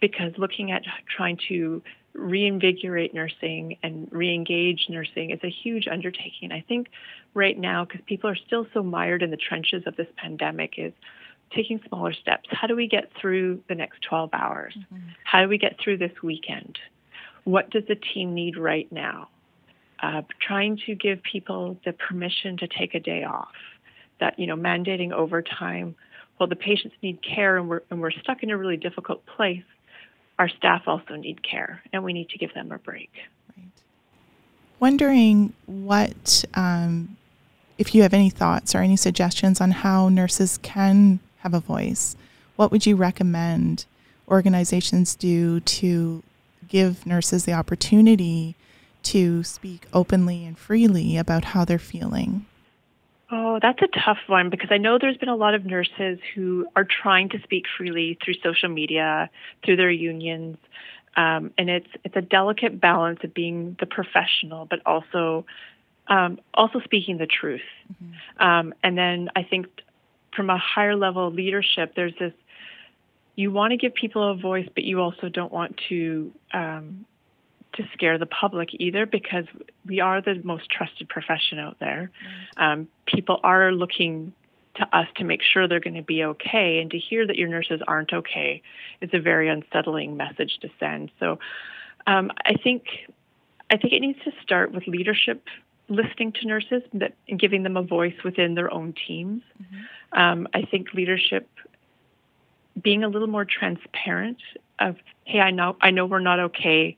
because 0.00 0.32
looking 0.36 0.72
at 0.72 0.82
trying 1.16 1.38
to 1.48 1.80
reinvigorate 2.14 3.14
nursing 3.14 3.78
and 3.82 4.08
re-engage 4.10 4.86
nursing 4.88 5.30
is 5.30 5.40
a 5.42 5.50
huge 5.50 5.88
undertaking. 5.88 6.52
I 6.52 6.64
think 6.66 6.88
right 7.34 7.58
now, 7.58 7.84
because 7.84 8.00
people 8.06 8.28
are 8.28 8.36
still 8.36 8.66
so 8.74 8.82
mired 8.82 9.22
in 9.22 9.30
the 9.30 9.36
trenches 9.36 9.84
of 9.86 9.96
this 9.96 10.08
pandemic, 10.16 10.74
is 10.76 10.92
taking 11.54 11.80
smaller 11.88 12.12
steps. 12.12 12.48
How 12.50 12.66
do 12.66 12.76
we 12.76 12.88
get 12.88 13.10
through 13.20 13.62
the 13.68 13.74
next 13.74 14.02
12 14.02 14.30
hours? 14.32 14.74
Mm-hmm. 14.78 15.08
How 15.24 15.42
do 15.42 15.48
we 15.48 15.58
get 15.58 15.76
through 15.82 15.98
this 15.98 16.12
weekend? 16.22 16.78
What 17.44 17.70
does 17.70 17.84
the 17.88 17.96
team 17.96 18.34
need 18.34 18.56
right 18.56 18.90
now? 18.92 19.28
uh, 20.02 20.22
trying 20.40 20.78
to 20.86 20.94
give 20.94 21.22
people 21.22 21.78
the 21.84 21.92
permission 21.92 22.56
to 22.58 22.66
take 22.66 22.94
a 22.94 23.00
day 23.00 23.24
off. 23.24 23.52
That 24.20 24.38
you 24.38 24.46
know, 24.46 24.56
mandating 24.56 25.12
overtime. 25.12 25.94
Well, 26.38 26.48
the 26.48 26.56
patients 26.56 26.96
need 27.02 27.20
care, 27.22 27.56
and 27.56 27.68
we're 27.68 27.82
and 27.90 28.00
we're 28.00 28.10
stuck 28.10 28.42
in 28.42 28.50
a 28.50 28.56
really 28.56 28.76
difficult 28.76 29.24
place. 29.26 29.62
Our 30.38 30.48
staff 30.48 30.82
also 30.86 31.16
need 31.16 31.42
care, 31.42 31.82
and 31.92 32.02
we 32.02 32.12
need 32.12 32.30
to 32.30 32.38
give 32.38 32.52
them 32.54 32.72
a 32.72 32.78
break. 32.78 33.10
Right. 33.56 33.66
Wondering 34.80 35.52
what, 35.66 36.44
um, 36.54 37.16
if 37.78 37.94
you 37.94 38.02
have 38.02 38.14
any 38.14 38.30
thoughts 38.30 38.74
or 38.74 38.78
any 38.78 38.96
suggestions 38.96 39.60
on 39.60 39.70
how 39.70 40.08
nurses 40.08 40.58
can 40.58 41.20
have 41.38 41.54
a 41.54 41.60
voice. 41.60 42.16
What 42.56 42.70
would 42.70 42.86
you 42.86 42.96
recommend 42.96 43.84
organizations 44.28 45.14
do 45.14 45.60
to 45.60 46.22
give 46.68 47.04
nurses 47.04 47.44
the 47.44 47.52
opportunity 47.52 48.54
to 49.02 49.42
speak 49.42 49.86
openly 49.92 50.44
and 50.46 50.56
freely 50.56 51.16
about 51.16 51.46
how 51.46 51.64
they're 51.64 51.78
feeling? 51.78 52.46
Oh, 53.34 53.58
that's 53.62 53.80
a 53.80 53.86
tough 53.86 54.18
one 54.26 54.50
because 54.50 54.68
I 54.70 54.76
know 54.76 54.98
there's 54.98 55.16
been 55.16 55.30
a 55.30 55.36
lot 55.36 55.54
of 55.54 55.64
nurses 55.64 56.18
who 56.34 56.66
are 56.76 56.84
trying 56.84 57.30
to 57.30 57.40
speak 57.42 57.64
freely 57.78 58.18
through 58.22 58.34
social 58.42 58.68
media, 58.68 59.30
through 59.64 59.76
their 59.76 59.90
unions, 59.90 60.58
um, 61.16 61.50
and 61.56 61.70
it's 61.70 61.88
it's 62.04 62.14
a 62.14 62.20
delicate 62.20 62.78
balance 62.78 63.20
of 63.24 63.32
being 63.32 63.74
the 63.80 63.86
professional, 63.86 64.66
but 64.66 64.80
also 64.84 65.46
um, 66.08 66.40
also 66.52 66.80
speaking 66.80 67.16
the 67.16 67.26
truth. 67.26 67.62
Mm-hmm. 67.90 68.42
Um, 68.46 68.74
and 68.82 68.98
then 68.98 69.30
I 69.34 69.44
think 69.44 69.66
from 70.36 70.50
a 70.50 70.58
higher 70.58 70.94
level 70.94 71.28
of 71.28 71.34
leadership, 71.34 71.94
there's 71.96 72.14
this 72.20 72.34
you 73.34 73.50
want 73.50 73.70
to 73.70 73.78
give 73.78 73.94
people 73.94 74.30
a 74.30 74.34
voice, 74.34 74.68
but 74.74 74.84
you 74.84 75.00
also 75.00 75.30
don't 75.30 75.52
want 75.52 75.80
to 75.88 76.32
um, 76.52 77.06
to 77.74 77.88
scare 77.92 78.18
the 78.18 78.26
public 78.26 78.70
either 78.72 79.06
because 79.06 79.46
we 79.86 80.00
are 80.00 80.20
the 80.20 80.40
most 80.44 80.70
trusted 80.70 81.08
profession 81.08 81.58
out 81.58 81.78
there. 81.80 82.10
Um, 82.56 82.88
people 83.06 83.40
are 83.42 83.72
looking 83.72 84.32
to 84.76 84.96
us 84.96 85.06
to 85.16 85.24
make 85.24 85.42
sure 85.42 85.68
they're 85.68 85.80
going 85.80 85.94
to 85.94 86.02
be 86.02 86.24
okay, 86.24 86.78
and 86.80 86.90
to 86.90 86.98
hear 86.98 87.26
that 87.26 87.36
your 87.36 87.48
nurses 87.48 87.80
aren't 87.86 88.12
okay 88.12 88.62
is 89.00 89.10
a 89.12 89.20
very 89.20 89.48
unsettling 89.48 90.16
message 90.16 90.58
to 90.62 90.70
send. 90.80 91.10
So, 91.20 91.38
um, 92.06 92.30
I 92.44 92.54
think 92.54 92.84
I 93.70 93.76
think 93.76 93.92
it 93.92 94.00
needs 94.00 94.18
to 94.24 94.32
start 94.42 94.72
with 94.72 94.86
leadership 94.86 95.46
listening 95.88 96.32
to 96.32 96.46
nurses 96.46 96.82
that, 96.94 97.14
and 97.28 97.38
giving 97.38 97.64
them 97.64 97.76
a 97.76 97.82
voice 97.82 98.14
within 98.24 98.54
their 98.54 98.72
own 98.72 98.94
teams. 99.06 99.42
Mm-hmm. 99.62 100.18
Um, 100.18 100.48
I 100.54 100.62
think 100.62 100.94
leadership 100.94 101.48
being 102.80 103.04
a 103.04 103.08
little 103.08 103.28
more 103.28 103.44
transparent 103.44 104.38
of 104.78 104.96
hey 105.24 105.40
i 105.40 105.50
know 105.50 105.76
i 105.80 105.90
know 105.90 106.06
we're 106.06 106.18
not 106.18 106.40
okay 106.40 106.96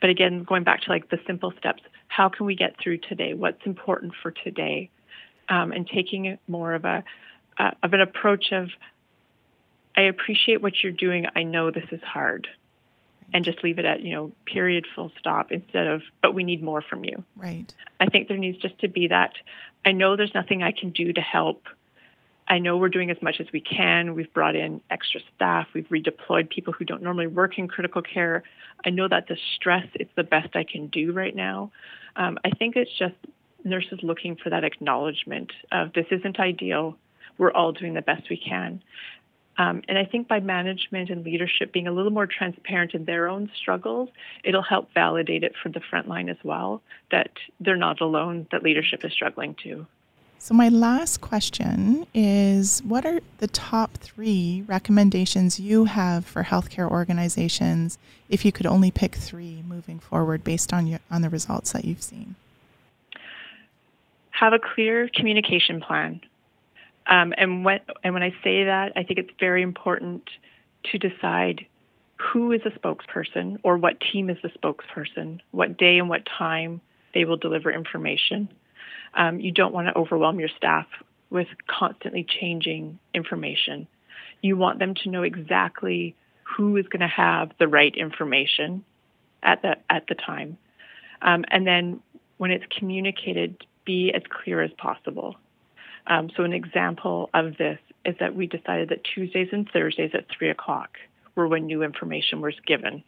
but 0.00 0.10
again, 0.10 0.44
going 0.44 0.64
back 0.64 0.82
to 0.82 0.90
like 0.90 1.10
the 1.10 1.18
simple 1.26 1.52
steps, 1.58 1.82
how 2.08 2.28
can 2.28 2.46
we 2.46 2.54
get 2.54 2.74
through 2.82 2.98
today? 2.98 3.34
What's 3.34 3.64
important 3.64 4.14
for 4.22 4.30
today? 4.30 4.90
Um, 5.48 5.72
and 5.72 5.86
taking 5.86 6.38
more 6.48 6.74
of 6.74 6.84
a 6.84 7.04
uh, 7.58 7.72
of 7.82 7.92
an 7.92 8.00
approach 8.00 8.52
of, 8.52 8.70
I 9.96 10.02
appreciate 10.02 10.62
what 10.62 10.82
you're 10.82 10.92
doing. 10.92 11.26
I 11.34 11.42
know 11.42 11.70
this 11.70 11.84
is 11.90 12.00
hard, 12.02 12.46
and 13.34 13.44
just 13.44 13.62
leave 13.62 13.78
it 13.78 13.84
at 13.84 14.00
you 14.00 14.14
know 14.14 14.32
period 14.46 14.86
full 14.94 15.12
stop 15.18 15.52
instead 15.52 15.86
of 15.86 16.02
but 16.22 16.34
we 16.34 16.44
need 16.44 16.62
more 16.62 16.82
from 16.82 17.04
you. 17.04 17.24
Right. 17.36 17.72
I 17.98 18.06
think 18.06 18.28
there 18.28 18.38
needs 18.38 18.58
just 18.58 18.78
to 18.80 18.88
be 18.88 19.08
that. 19.08 19.32
I 19.84 19.92
know 19.92 20.16
there's 20.16 20.34
nothing 20.34 20.62
I 20.62 20.72
can 20.72 20.90
do 20.90 21.12
to 21.12 21.20
help 21.20 21.64
I 22.50 22.58
know 22.58 22.76
we're 22.76 22.88
doing 22.88 23.12
as 23.12 23.22
much 23.22 23.36
as 23.38 23.46
we 23.52 23.60
can. 23.60 24.14
We've 24.16 24.32
brought 24.34 24.56
in 24.56 24.80
extra 24.90 25.20
staff. 25.36 25.68
We've 25.72 25.88
redeployed 25.88 26.50
people 26.50 26.72
who 26.72 26.84
don't 26.84 27.00
normally 27.00 27.28
work 27.28 27.58
in 27.58 27.68
critical 27.68 28.02
care. 28.02 28.42
I 28.84 28.90
know 28.90 29.06
that 29.06 29.28
the 29.28 29.36
stress 29.54 29.86
is 29.94 30.08
the 30.16 30.24
best 30.24 30.56
I 30.56 30.64
can 30.64 30.88
do 30.88 31.12
right 31.12 31.34
now. 31.34 31.70
Um, 32.16 32.38
I 32.44 32.50
think 32.50 32.74
it's 32.74 32.90
just 32.98 33.14
nurses 33.62 34.00
looking 34.02 34.34
for 34.34 34.50
that 34.50 34.64
acknowledgement 34.64 35.52
of 35.70 35.92
this 35.92 36.06
isn't 36.10 36.40
ideal. 36.40 36.96
We're 37.38 37.52
all 37.52 37.70
doing 37.70 37.94
the 37.94 38.02
best 38.02 38.28
we 38.28 38.36
can. 38.36 38.82
Um, 39.56 39.82
and 39.86 39.96
I 39.96 40.04
think 40.04 40.26
by 40.26 40.40
management 40.40 41.08
and 41.10 41.24
leadership 41.24 41.72
being 41.72 41.86
a 41.86 41.92
little 41.92 42.10
more 42.10 42.26
transparent 42.26 42.94
in 42.94 43.04
their 43.04 43.28
own 43.28 43.48
struggles, 43.54 44.08
it'll 44.42 44.62
help 44.62 44.92
validate 44.92 45.44
it 45.44 45.54
for 45.62 45.68
the 45.68 45.80
front 45.88 46.08
line 46.08 46.28
as 46.28 46.38
well 46.42 46.82
that 47.12 47.30
they're 47.60 47.76
not 47.76 48.00
alone, 48.00 48.48
that 48.50 48.64
leadership 48.64 49.04
is 49.04 49.12
struggling 49.12 49.54
too. 49.54 49.86
So, 50.42 50.54
my 50.54 50.70
last 50.70 51.20
question 51.20 52.06
is 52.14 52.80
What 52.82 53.04
are 53.04 53.20
the 53.38 53.46
top 53.46 53.98
three 53.98 54.64
recommendations 54.66 55.60
you 55.60 55.84
have 55.84 56.24
for 56.24 56.44
healthcare 56.44 56.90
organizations 56.90 57.98
if 58.30 58.42
you 58.46 58.50
could 58.50 58.64
only 58.64 58.90
pick 58.90 59.16
three 59.16 59.62
moving 59.68 59.98
forward 59.98 60.42
based 60.42 60.72
on, 60.72 60.86
your, 60.86 61.00
on 61.10 61.20
the 61.20 61.28
results 61.28 61.72
that 61.72 61.84
you've 61.84 62.02
seen? 62.02 62.36
Have 64.30 64.54
a 64.54 64.58
clear 64.58 65.10
communication 65.14 65.82
plan. 65.82 66.22
Um, 67.06 67.34
and, 67.36 67.62
when, 67.62 67.80
and 68.02 68.14
when 68.14 68.22
I 68.22 68.30
say 68.42 68.64
that, 68.64 68.92
I 68.96 69.02
think 69.02 69.18
it's 69.18 69.32
very 69.38 69.60
important 69.60 70.30
to 70.84 70.98
decide 70.98 71.66
who 72.16 72.52
is 72.52 72.62
a 72.64 72.70
spokesperson 72.70 73.58
or 73.62 73.76
what 73.76 74.00
team 74.00 74.30
is 74.30 74.38
the 74.42 74.48
spokesperson, 74.48 75.40
what 75.50 75.76
day 75.76 75.98
and 75.98 76.08
what 76.08 76.24
time 76.24 76.80
they 77.12 77.26
will 77.26 77.36
deliver 77.36 77.70
information 77.70 78.48
um, 79.14 79.40
you 79.40 79.52
don't 79.52 79.74
want 79.74 79.88
to 79.88 79.98
overwhelm 79.98 80.40
your 80.40 80.48
staff 80.56 80.86
with 81.30 81.48
constantly 81.66 82.24
changing 82.24 82.98
information. 83.14 83.86
You 84.42 84.56
want 84.56 84.78
them 84.78 84.94
to 85.02 85.10
know 85.10 85.22
exactly 85.22 86.16
who 86.42 86.76
is 86.76 86.86
going 86.86 87.00
to 87.00 87.08
have 87.08 87.52
the 87.58 87.68
right 87.68 87.94
information 87.94 88.84
at 89.42 89.62
the 89.62 89.76
at 89.88 90.06
the 90.08 90.14
time, 90.14 90.58
um, 91.22 91.44
and 91.50 91.66
then 91.66 92.00
when 92.38 92.50
it's 92.50 92.64
communicated, 92.78 93.64
be 93.84 94.12
as 94.14 94.22
clear 94.28 94.62
as 94.62 94.70
possible. 94.78 95.36
Um, 96.06 96.30
so 96.36 96.42
an 96.44 96.52
example 96.52 97.30
of 97.34 97.56
this 97.58 97.78
is 98.04 98.16
that 98.20 98.34
we 98.34 98.46
decided 98.46 98.88
that 98.88 99.04
Tuesdays 99.04 99.48
and 99.52 99.68
Thursdays 99.70 100.12
at 100.14 100.26
three 100.36 100.50
o'clock 100.50 100.96
were 101.34 101.46
when 101.46 101.66
new 101.66 101.82
information 101.82 102.40
was 102.40 102.54
given. 102.66 103.04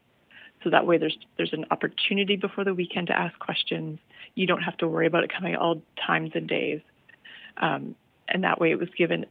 So 0.62 0.70
that 0.70 0.86
way 0.86 0.98
there's 0.98 1.16
there's 1.36 1.52
an 1.52 1.66
opportunity 1.70 2.36
before 2.36 2.64
the 2.64 2.74
weekend 2.74 3.08
to 3.08 3.18
ask 3.18 3.38
questions. 3.38 3.98
You 4.34 4.46
don't 4.46 4.62
have 4.62 4.76
to 4.78 4.88
worry 4.88 5.06
about 5.06 5.24
it 5.24 5.32
coming 5.32 5.56
all 5.56 5.82
times 6.06 6.32
and 6.34 6.48
days. 6.48 6.80
Um, 7.58 7.94
and 8.28 8.44
that 8.44 8.60
way 8.60 8.70
it 8.70 8.78
was 8.78 8.88
given 8.96 9.26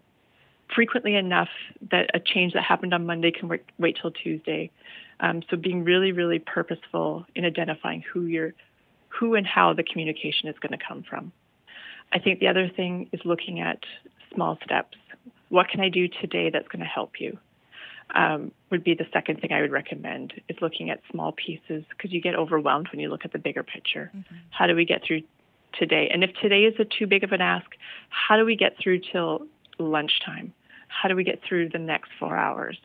frequently 0.74 1.16
enough 1.16 1.50
that 1.92 2.10
a 2.14 2.20
change 2.20 2.54
that 2.54 2.64
happened 2.64 2.94
on 2.94 3.06
Monday 3.06 3.32
can 3.32 3.48
wait, 3.48 3.64
wait 3.78 3.98
till 4.02 4.12
Tuesday. 4.12 4.72
Um, 5.20 5.42
so 5.50 5.58
being 5.58 5.84
really, 5.84 6.12
really 6.12 6.40
purposeful 6.40 7.26
in 7.36 7.46
identifying 7.46 8.04
who 8.12 8.26
you're, 8.26 8.54
who 9.10 9.36
and 9.36 9.46
how 9.46 9.74
the 9.74 9.84
communication 9.84 10.48
is 10.48 10.56
going 10.60 10.78
to 10.78 10.84
come 10.86 11.04
from. 11.04 11.32
I 12.14 12.20
think 12.20 12.40
the 12.40 12.48
other 12.48 12.70
thing 12.70 13.10
is 13.12 13.22
looking 13.24 13.60
at 13.60 13.80
small 14.34 14.58
steps. 14.64 14.98
What 15.50 15.68
can 15.68 15.82
I 15.82 15.90
do 15.90 16.08
today 16.08 16.50
that's 16.50 16.68
going 16.68 16.80
to 16.80 16.86
help 16.86 17.20
you? 17.20 17.38
Um, 18.14 18.52
would 18.70 18.84
be 18.84 18.94
the 18.94 19.08
second 19.14 19.40
thing 19.40 19.54
I 19.54 19.62
would 19.62 19.72
recommend 19.72 20.34
is 20.50 20.58
looking 20.62 20.90
at 20.90 21.00
small 21.12 21.32
pieces 21.32 21.86
because 21.90 22.12
you 22.12 22.20
get 22.20 22.36
overwhelmed 22.36 22.90
when 22.92 23.00
you 23.00 23.10
look 23.10 23.24
at 23.24 23.32
the 23.32 23.40
bigger 23.40 23.64
picture. 23.64 24.12
Mm-hmm. 24.14 24.36
How 24.50 24.68
do 24.68 24.76
we 24.76 24.84
get 24.86 25.04
through 25.06 25.22
today? 25.80 26.10
And 26.12 26.24
if 26.24 26.34
today 26.42 26.64
is 26.64 26.76
a 26.80 26.86
too 26.86 27.08
big 27.08 27.24
of 27.24 27.32
an 27.32 27.42
ask, 27.42 27.68
how 28.10 28.36
do 28.36 28.46
we 28.46 28.56
get 28.56 28.76
through 28.78 29.00
till 29.12 29.48
lunchtime? 29.80 30.54
How 30.88 31.08
do 31.08 31.16
we 31.16 31.24
get 31.24 31.42
through 31.48 31.70
the 31.70 31.80
next 31.80 32.12
four 32.20 32.36
hours? 32.36 32.78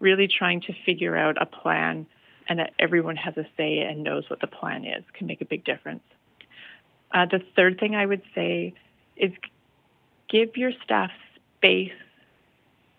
Really 0.00 0.26
trying 0.26 0.60
to 0.62 0.72
figure 0.84 1.16
out 1.16 1.40
a 1.40 1.46
plan 1.46 2.06
and 2.48 2.58
that 2.58 2.72
everyone 2.78 3.16
has 3.16 3.36
a 3.36 3.46
say 3.56 3.78
and 3.78 4.02
knows 4.02 4.28
what 4.28 4.40
the 4.40 4.46
plan 4.46 4.84
is 4.84 5.04
can 5.12 5.26
make 5.26 5.40
a 5.40 5.44
big 5.44 5.64
difference. 5.64 6.02
Uh, 7.12 7.26
the 7.26 7.40
third 7.54 7.78
thing 7.78 7.94
I 7.94 8.06
would 8.06 8.22
say 8.34 8.74
is 9.16 9.32
give 10.28 10.56
your 10.56 10.72
staff 10.84 11.10
space 11.56 11.92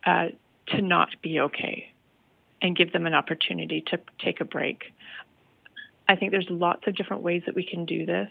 uh, 0.06 0.28
to 0.68 0.82
not 0.82 1.10
be 1.22 1.40
okay 1.40 1.94
and 2.62 2.76
give 2.76 2.94
them 2.94 3.06
an 3.06 3.14
opportunity 3.14 3.84
to 3.88 4.00
take 4.24 4.42
a 4.42 4.46
break. 4.46 4.94
I 6.08 6.16
think 6.16 6.32
there's 6.32 6.48
lots 6.50 6.84
of 6.88 6.96
different 6.96 7.24
ways 7.24 7.44
that 7.46 7.56
we 7.56 7.66
can 7.66 7.86
do 7.86 8.06
this. 8.06 8.30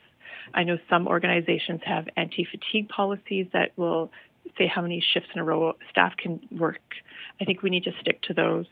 I 0.55 0.65
know 0.65 0.79
some 0.89 1.07
organizations 1.07 1.81
have 1.85 2.09
anti 2.17 2.45
fatigue 2.45 2.89
policies 2.89 3.47
that 3.53 3.73
will 3.77 4.11
say 4.59 4.67
how 4.67 4.83
many 4.83 5.05
shifts 5.13 5.31
in 5.35 5.41
a 5.41 5.45
row 5.45 5.75
staff 5.91 6.17
can 6.17 6.41
work. 6.51 6.81
I 7.41 7.45
think 7.45 7.63
we 7.63 7.71
need 7.71 7.85
to 7.85 7.93
stick 8.01 8.23
to 8.23 8.35
those. 8.35 8.67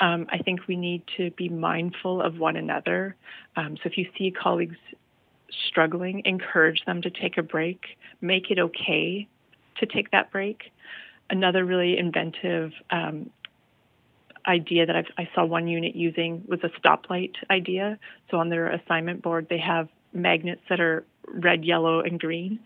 Um, 0.00 0.26
I 0.30 0.38
think 0.38 0.68
we 0.68 0.76
need 0.76 1.02
to 1.16 1.30
be 1.32 1.48
mindful 1.48 2.20
of 2.20 2.38
one 2.38 2.56
another. 2.56 3.16
Um, 3.56 3.76
so 3.76 3.82
if 3.86 3.98
you 3.98 4.06
see 4.16 4.30
colleagues 4.30 4.76
struggling, 5.68 6.22
encourage 6.24 6.84
them 6.86 7.02
to 7.02 7.10
take 7.10 7.36
a 7.36 7.42
break, 7.42 7.80
make 8.20 8.50
it 8.50 8.58
okay 8.58 9.26
to 9.78 9.86
take 9.86 10.10
that 10.10 10.30
break. 10.30 10.72
Another 11.30 11.64
really 11.64 11.98
inventive 11.98 12.72
um, 12.90 13.30
idea 14.46 14.86
that 14.86 14.96
I've, 14.96 15.06
i 15.18 15.28
saw 15.34 15.44
one 15.44 15.68
unit 15.68 15.94
using 15.94 16.42
was 16.48 16.60
a 16.62 16.70
stoplight 16.80 17.34
idea. 17.50 17.98
So 18.30 18.38
on 18.38 18.48
their 18.48 18.68
assignment 18.68 19.22
board, 19.22 19.46
they 19.50 19.58
have 19.58 19.88
magnets 20.12 20.62
that 20.68 20.80
are 20.80 21.04
red, 21.26 21.64
yellow, 21.64 22.00
and 22.00 22.18
green. 22.18 22.58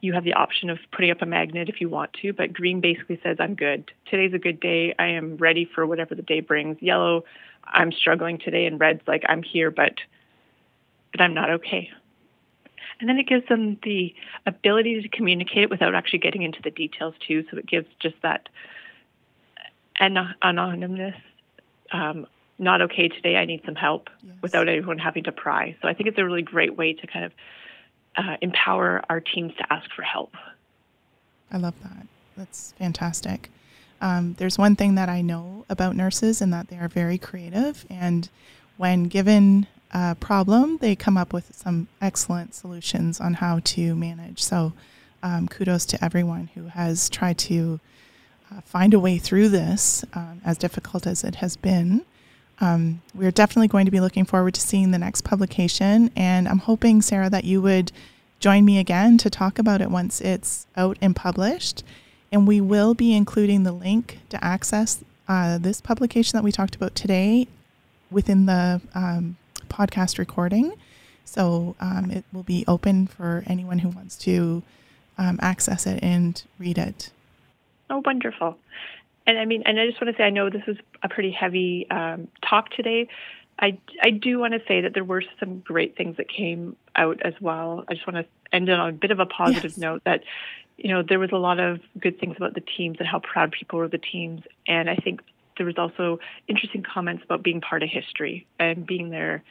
You 0.00 0.12
have 0.14 0.24
the 0.24 0.32
option 0.32 0.70
of 0.70 0.78
putting 0.92 1.10
up 1.10 1.22
a 1.22 1.26
magnet 1.26 1.68
if 1.68 1.80
you 1.80 1.88
want 1.88 2.12
to, 2.22 2.32
but 2.32 2.52
green 2.52 2.80
basically 2.80 3.20
says, 3.22 3.36
I'm 3.38 3.54
good. 3.54 3.90
Today's 4.06 4.32
a 4.32 4.38
good 4.38 4.58
day. 4.58 4.94
I 4.98 5.08
am 5.08 5.36
ready 5.36 5.68
for 5.72 5.86
whatever 5.86 6.14
the 6.14 6.22
day 6.22 6.40
brings. 6.40 6.80
Yellow, 6.80 7.24
I'm 7.64 7.92
struggling 7.92 8.38
today, 8.38 8.66
and 8.66 8.80
red's 8.80 9.06
like, 9.06 9.22
I'm 9.28 9.42
here, 9.42 9.70
but 9.70 9.94
but 11.12 11.20
I'm 11.20 11.34
not 11.34 11.50
okay. 11.50 11.90
And 13.00 13.08
then 13.08 13.18
it 13.18 13.26
gives 13.26 13.48
them 13.48 13.78
the 13.82 14.14
ability 14.46 15.00
to 15.00 15.08
communicate 15.08 15.70
without 15.70 15.94
actually 15.94 16.20
getting 16.20 16.42
into 16.42 16.60
the 16.62 16.70
details 16.70 17.14
too. 17.26 17.44
So 17.50 17.56
it 17.56 17.66
gives 17.66 17.88
just 17.98 18.16
that 18.22 18.48
an- 19.98 20.34
anonymous 20.42 21.14
um, 21.92 22.26
not 22.58 22.82
okay 22.82 23.08
today, 23.08 23.36
I 23.36 23.46
need 23.46 23.62
some 23.64 23.74
help 23.74 24.10
yes. 24.22 24.36
without 24.42 24.68
anyone 24.68 24.98
having 24.98 25.24
to 25.24 25.32
pry. 25.32 25.76
So 25.80 25.88
I 25.88 25.94
think 25.94 26.08
it's 26.08 26.18
a 26.18 26.24
really 26.24 26.42
great 26.42 26.76
way 26.76 26.92
to 26.92 27.06
kind 27.06 27.24
of 27.24 27.32
uh, 28.16 28.36
empower 28.42 29.02
our 29.08 29.20
teams 29.20 29.54
to 29.56 29.72
ask 29.72 29.90
for 29.96 30.02
help. 30.02 30.34
I 31.50 31.56
love 31.56 31.74
that. 31.82 32.06
That's 32.36 32.72
fantastic. 32.72 33.50
Um, 34.00 34.34
there's 34.38 34.58
one 34.58 34.76
thing 34.76 34.94
that 34.94 35.08
I 35.08 35.20
know 35.20 35.64
about 35.68 35.96
nurses, 35.96 36.40
and 36.40 36.52
that 36.52 36.68
they 36.68 36.76
are 36.76 36.88
very 36.88 37.18
creative. 37.18 37.84
And 37.90 38.28
when 38.76 39.04
given 39.04 39.66
problem, 40.20 40.78
they 40.78 40.94
come 40.94 41.16
up 41.16 41.32
with 41.32 41.54
some 41.54 41.88
excellent 42.00 42.54
solutions 42.54 43.20
on 43.20 43.34
how 43.34 43.60
to 43.64 43.94
manage. 43.94 44.42
So, 44.42 44.72
um, 45.22 45.48
kudos 45.48 45.84
to 45.86 46.04
everyone 46.04 46.48
who 46.54 46.68
has 46.68 47.08
tried 47.10 47.38
to 47.38 47.80
uh, 48.50 48.60
find 48.62 48.94
a 48.94 49.00
way 49.00 49.18
through 49.18 49.48
this, 49.48 50.04
um, 50.14 50.40
as 50.44 50.58
difficult 50.58 51.06
as 51.06 51.24
it 51.24 51.36
has 51.36 51.56
been. 51.56 52.04
Um, 52.60 53.00
we're 53.14 53.30
definitely 53.30 53.68
going 53.68 53.86
to 53.86 53.90
be 53.90 54.00
looking 54.00 54.24
forward 54.24 54.54
to 54.54 54.60
seeing 54.60 54.90
the 54.90 54.98
next 54.98 55.22
publication, 55.22 56.10
and 56.14 56.46
I'm 56.48 56.58
hoping, 56.58 57.00
Sarah, 57.00 57.30
that 57.30 57.44
you 57.44 57.62
would 57.62 57.90
join 58.38 58.64
me 58.64 58.78
again 58.78 59.18
to 59.18 59.30
talk 59.30 59.58
about 59.58 59.80
it 59.80 59.90
once 59.90 60.20
it's 60.20 60.66
out 60.76 60.96
and 61.00 61.14
published. 61.14 61.84
And 62.32 62.46
we 62.46 62.60
will 62.60 62.94
be 62.94 63.14
including 63.14 63.64
the 63.64 63.72
link 63.72 64.20
to 64.30 64.42
access 64.42 65.02
uh, 65.28 65.58
this 65.58 65.80
publication 65.80 66.36
that 66.36 66.44
we 66.44 66.52
talked 66.52 66.74
about 66.74 66.94
today 66.94 67.46
within 68.10 68.46
the 68.46 68.80
um, 68.94 69.36
podcast 69.70 70.18
recording. 70.18 70.74
So 71.24 71.76
um, 71.80 72.10
it 72.10 72.24
will 72.32 72.42
be 72.42 72.64
open 72.66 73.06
for 73.06 73.44
anyone 73.46 73.78
who 73.78 73.88
wants 73.88 74.16
to 74.18 74.62
um, 75.16 75.38
access 75.40 75.86
it 75.86 76.02
and 76.02 76.42
read 76.58 76.76
it. 76.76 77.10
Oh, 77.88 78.02
wonderful. 78.04 78.58
And 79.26 79.38
I 79.38 79.44
mean, 79.44 79.62
and 79.64 79.78
I 79.78 79.86
just 79.86 80.00
want 80.00 80.14
to 80.14 80.20
say, 80.20 80.24
I 80.24 80.30
know 80.30 80.50
this 80.50 80.62
is 80.66 80.76
a 81.02 81.08
pretty 81.08 81.30
heavy 81.30 81.86
um, 81.90 82.28
talk 82.42 82.70
today. 82.70 83.08
I, 83.58 83.78
I 84.02 84.10
do 84.10 84.38
want 84.38 84.54
to 84.54 84.60
say 84.66 84.80
that 84.80 84.94
there 84.94 85.04
were 85.04 85.22
some 85.38 85.60
great 85.60 85.96
things 85.96 86.16
that 86.16 86.28
came 86.28 86.76
out 86.96 87.20
as 87.22 87.34
well. 87.40 87.84
I 87.88 87.94
just 87.94 88.06
want 88.06 88.16
to 88.16 88.26
end 88.52 88.68
it 88.68 88.78
on 88.78 88.88
a 88.88 88.92
bit 88.92 89.10
of 89.10 89.20
a 89.20 89.26
positive 89.26 89.72
yes. 89.72 89.78
note 89.78 90.02
that, 90.04 90.24
you 90.78 90.88
know, 90.88 91.02
there 91.02 91.18
was 91.18 91.30
a 91.30 91.36
lot 91.36 91.60
of 91.60 91.80
good 92.00 92.18
things 92.18 92.36
about 92.38 92.54
the 92.54 92.62
teams 92.62 92.96
and 92.98 93.06
how 93.06 93.20
proud 93.20 93.52
people 93.52 93.78
were 93.78 93.84
of 93.84 93.90
the 93.90 93.98
teams. 93.98 94.42
And 94.66 94.88
I 94.88 94.96
think 94.96 95.20
there 95.58 95.66
was 95.66 95.76
also 95.76 96.18
interesting 96.48 96.82
comments 96.82 97.22
about 97.22 97.42
being 97.42 97.60
part 97.60 97.82
of 97.82 97.90
history 97.90 98.46
and 98.58 98.86
being 98.86 99.10
there 99.10 99.42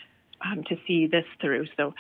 um, 0.42 0.64
to 0.66 0.78
see 0.88 1.08
this 1.08 1.26
through. 1.42 1.68
So 1.78 1.94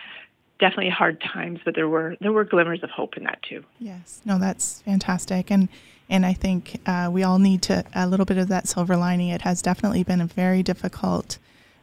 definitely 0.59 0.89
hard 0.89 1.21
times, 1.21 1.59
but 1.63 1.75
there 1.75 1.87
were 1.87 2.15
there 2.21 2.31
were 2.31 2.43
glimmers 2.43 2.83
of 2.83 2.89
hope 2.89 3.17
in 3.17 3.23
that 3.23 3.41
too. 3.43 3.63
Yes, 3.79 4.21
no, 4.25 4.37
that's 4.37 4.81
fantastic, 4.81 5.49
and 5.49 5.69
and 6.09 6.25
I 6.25 6.33
think 6.33 6.81
uh, 6.85 7.09
we 7.11 7.23
all 7.23 7.39
need 7.39 7.61
to 7.63 7.83
a 7.95 8.07
little 8.07 8.25
bit 8.25 8.37
of 8.37 8.47
that 8.49 8.67
silver 8.67 8.97
lining. 8.97 9.29
It 9.29 9.41
has 9.41 9.61
definitely 9.61 10.03
been 10.03 10.21
a 10.21 10.25
very 10.25 10.63
difficult 10.63 11.37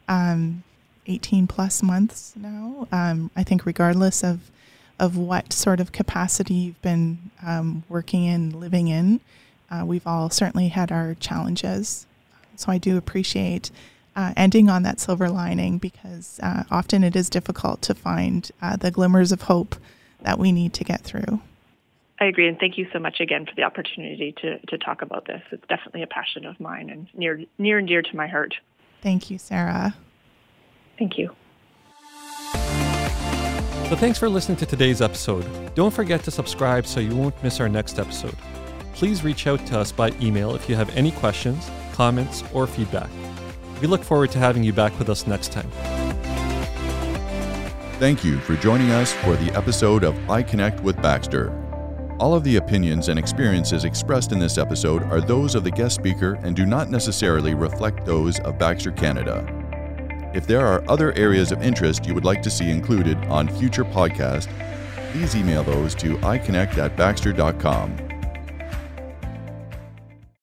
um, 0.09 0.62
18 1.07 1.47
plus 1.47 1.83
months 1.83 2.35
now. 2.37 2.87
Um, 2.92 3.31
I 3.35 3.42
think 3.42 3.66
regardless 3.66 4.23
of 4.23 4.51
of 4.99 5.16
what 5.16 5.53
sort 5.53 5.79
of 5.79 5.92
capacity 5.92 6.55
you've 6.55 6.83
been 6.83 7.31
um, 7.45 7.85
working 7.88 8.25
in, 8.25 8.59
living 8.59 8.88
in, 8.88 9.21
uh, 9.71 9.85
we've 9.85 10.07
all 10.07 10.31
certainly 10.31 10.69
had 10.69 10.90
our 10.90 11.14
challenges. 11.14 12.07
So 12.57 12.73
I 12.73 12.79
do 12.79 12.97
appreciate 12.97 13.71
uh, 14.16 14.33
ending 14.37 14.68
on 14.68 14.83
that 14.83 14.98
silver 14.98 15.29
lining 15.29 15.79
because 15.79 16.40
uh, 16.42 16.64
often 16.70 17.05
it 17.05 17.14
is 17.14 17.31
difficult 17.31 17.83
to 17.83 17.94
find 17.94 18.50
uh, 18.62 18.74
the 18.76 18.90
glimmers 18.90 19.31
of 19.31 19.42
hope 19.42 19.76
that 20.22 20.38
we 20.38 20.50
need 20.50 20.72
to 20.72 20.83
get 20.83 21.02
through. 21.02 21.40
I 22.18 22.24
agree, 22.24 22.48
and 22.48 22.59
thank 22.59 22.79
you 22.79 22.87
so 22.94 22.98
much 22.98 23.20
again 23.20 23.44
for 23.44 23.55
the 23.55 23.62
opportunity 23.62 24.35
to, 24.40 24.59
to 24.59 24.79
talk 24.79 25.02
about 25.02 25.26
this. 25.26 25.42
It's 25.52 25.66
definitely 25.68 26.02
a 26.02 26.07
passion 26.07 26.46
of 26.46 26.59
mine 26.59 26.88
and 26.88 27.07
near 27.14 27.42
near 27.59 27.79
and 27.79 27.87
dear 27.87 28.00
to 28.00 28.16
my 28.16 28.26
heart. 28.26 28.55
Thank 29.02 29.31
you, 29.31 29.37
Sarah. 29.37 29.94
Thank 30.98 31.18
you. 31.18 31.31
So 33.88 33.94
thanks 33.94 34.18
for 34.18 34.31
listening 34.31 34.57
to 34.59 34.66
today's 34.66 35.02
episode. 35.02 35.46
Don't 35.74 35.92
forget 35.92 36.24
to 36.24 36.31
subscribe 36.31 36.87
so 36.87 37.00
you 37.00 37.14
won't 37.14 37.40
miss 37.44 37.61
our 37.61 37.68
next 37.68 37.98
episode. 37.98 38.35
Please 38.94 39.22
reach 39.22 39.46
out 39.46 39.64
to 39.66 39.79
us 39.79 39.92
by 39.92 40.11
email 40.20 40.55
if 40.55 40.70
you 40.70 40.74
have 40.74 40.88
any 40.96 41.12
questions, 41.12 41.70
comments, 41.92 42.42
or 42.55 42.66
feedback. 42.66 43.11
We 43.81 43.87
look 43.87 44.03
forward 44.03 44.31
to 44.33 44.39
having 44.39 44.65
you 44.65 44.73
back 44.73 44.99
with 44.99 45.09
us 45.09 45.27
next 45.27 45.53
time. 45.53 45.71
Thank 47.99 48.25
you 48.25 48.39
for 48.41 48.57
joining 48.57 48.91
us 48.91 49.12
for 49.12 49.37
the 49.37 49.51
episode 49.57 50.05
of 50.05 50.15
iConnect 50.27 50.83
with 50.83 51.01
Baxter. 51.01 51.51
All 52.19 52.35
of 52.35 52.45
the 52.45 52.57
opinions 52.57 53.09
and 53.09 53.19
experiences 53.19 53.85
expressed 53.85 54.33
in 54.33 54.39
this 54.39 54.59
episode 54.59 55.03
are 55.05 55.21
those 55.21 55.55
of 55.55 55.65
the 55.65 55.71
guest 55.71 55.95
speaker 55.97 56.39
and 56.43 56.57
do 56.57 56.65
not 56.65 56.91
necessarily 56.91 57.55
reflect 57.55 58.07
those 58.07 58.41
of 58.41 58.59
Baxter 58.59 58.91
Canada. 58.91 59.47
If 60.35 60.47
there 60.47 60.67
are 60.67 60.85
other 60.89 61.12
areas 61.12 61.53
of 61.53 61.62
interest 61.62 62.07
you 62.07 62.15
would 62.15 62.25
like 62.25 62.43
to 62.43 62.51
see 62.51 62.71
included 62.71 63.17
on 63.27 63.49
future 63.49 63.85
podcasts, 63.85 64.53
please 65.12 65.35
email 65.35 65.62
those 65.62 65.95
to 65.97 66.17
iconnect 66.19 66.77
at 66.79 66.97
baxter.com. 66.97 68.06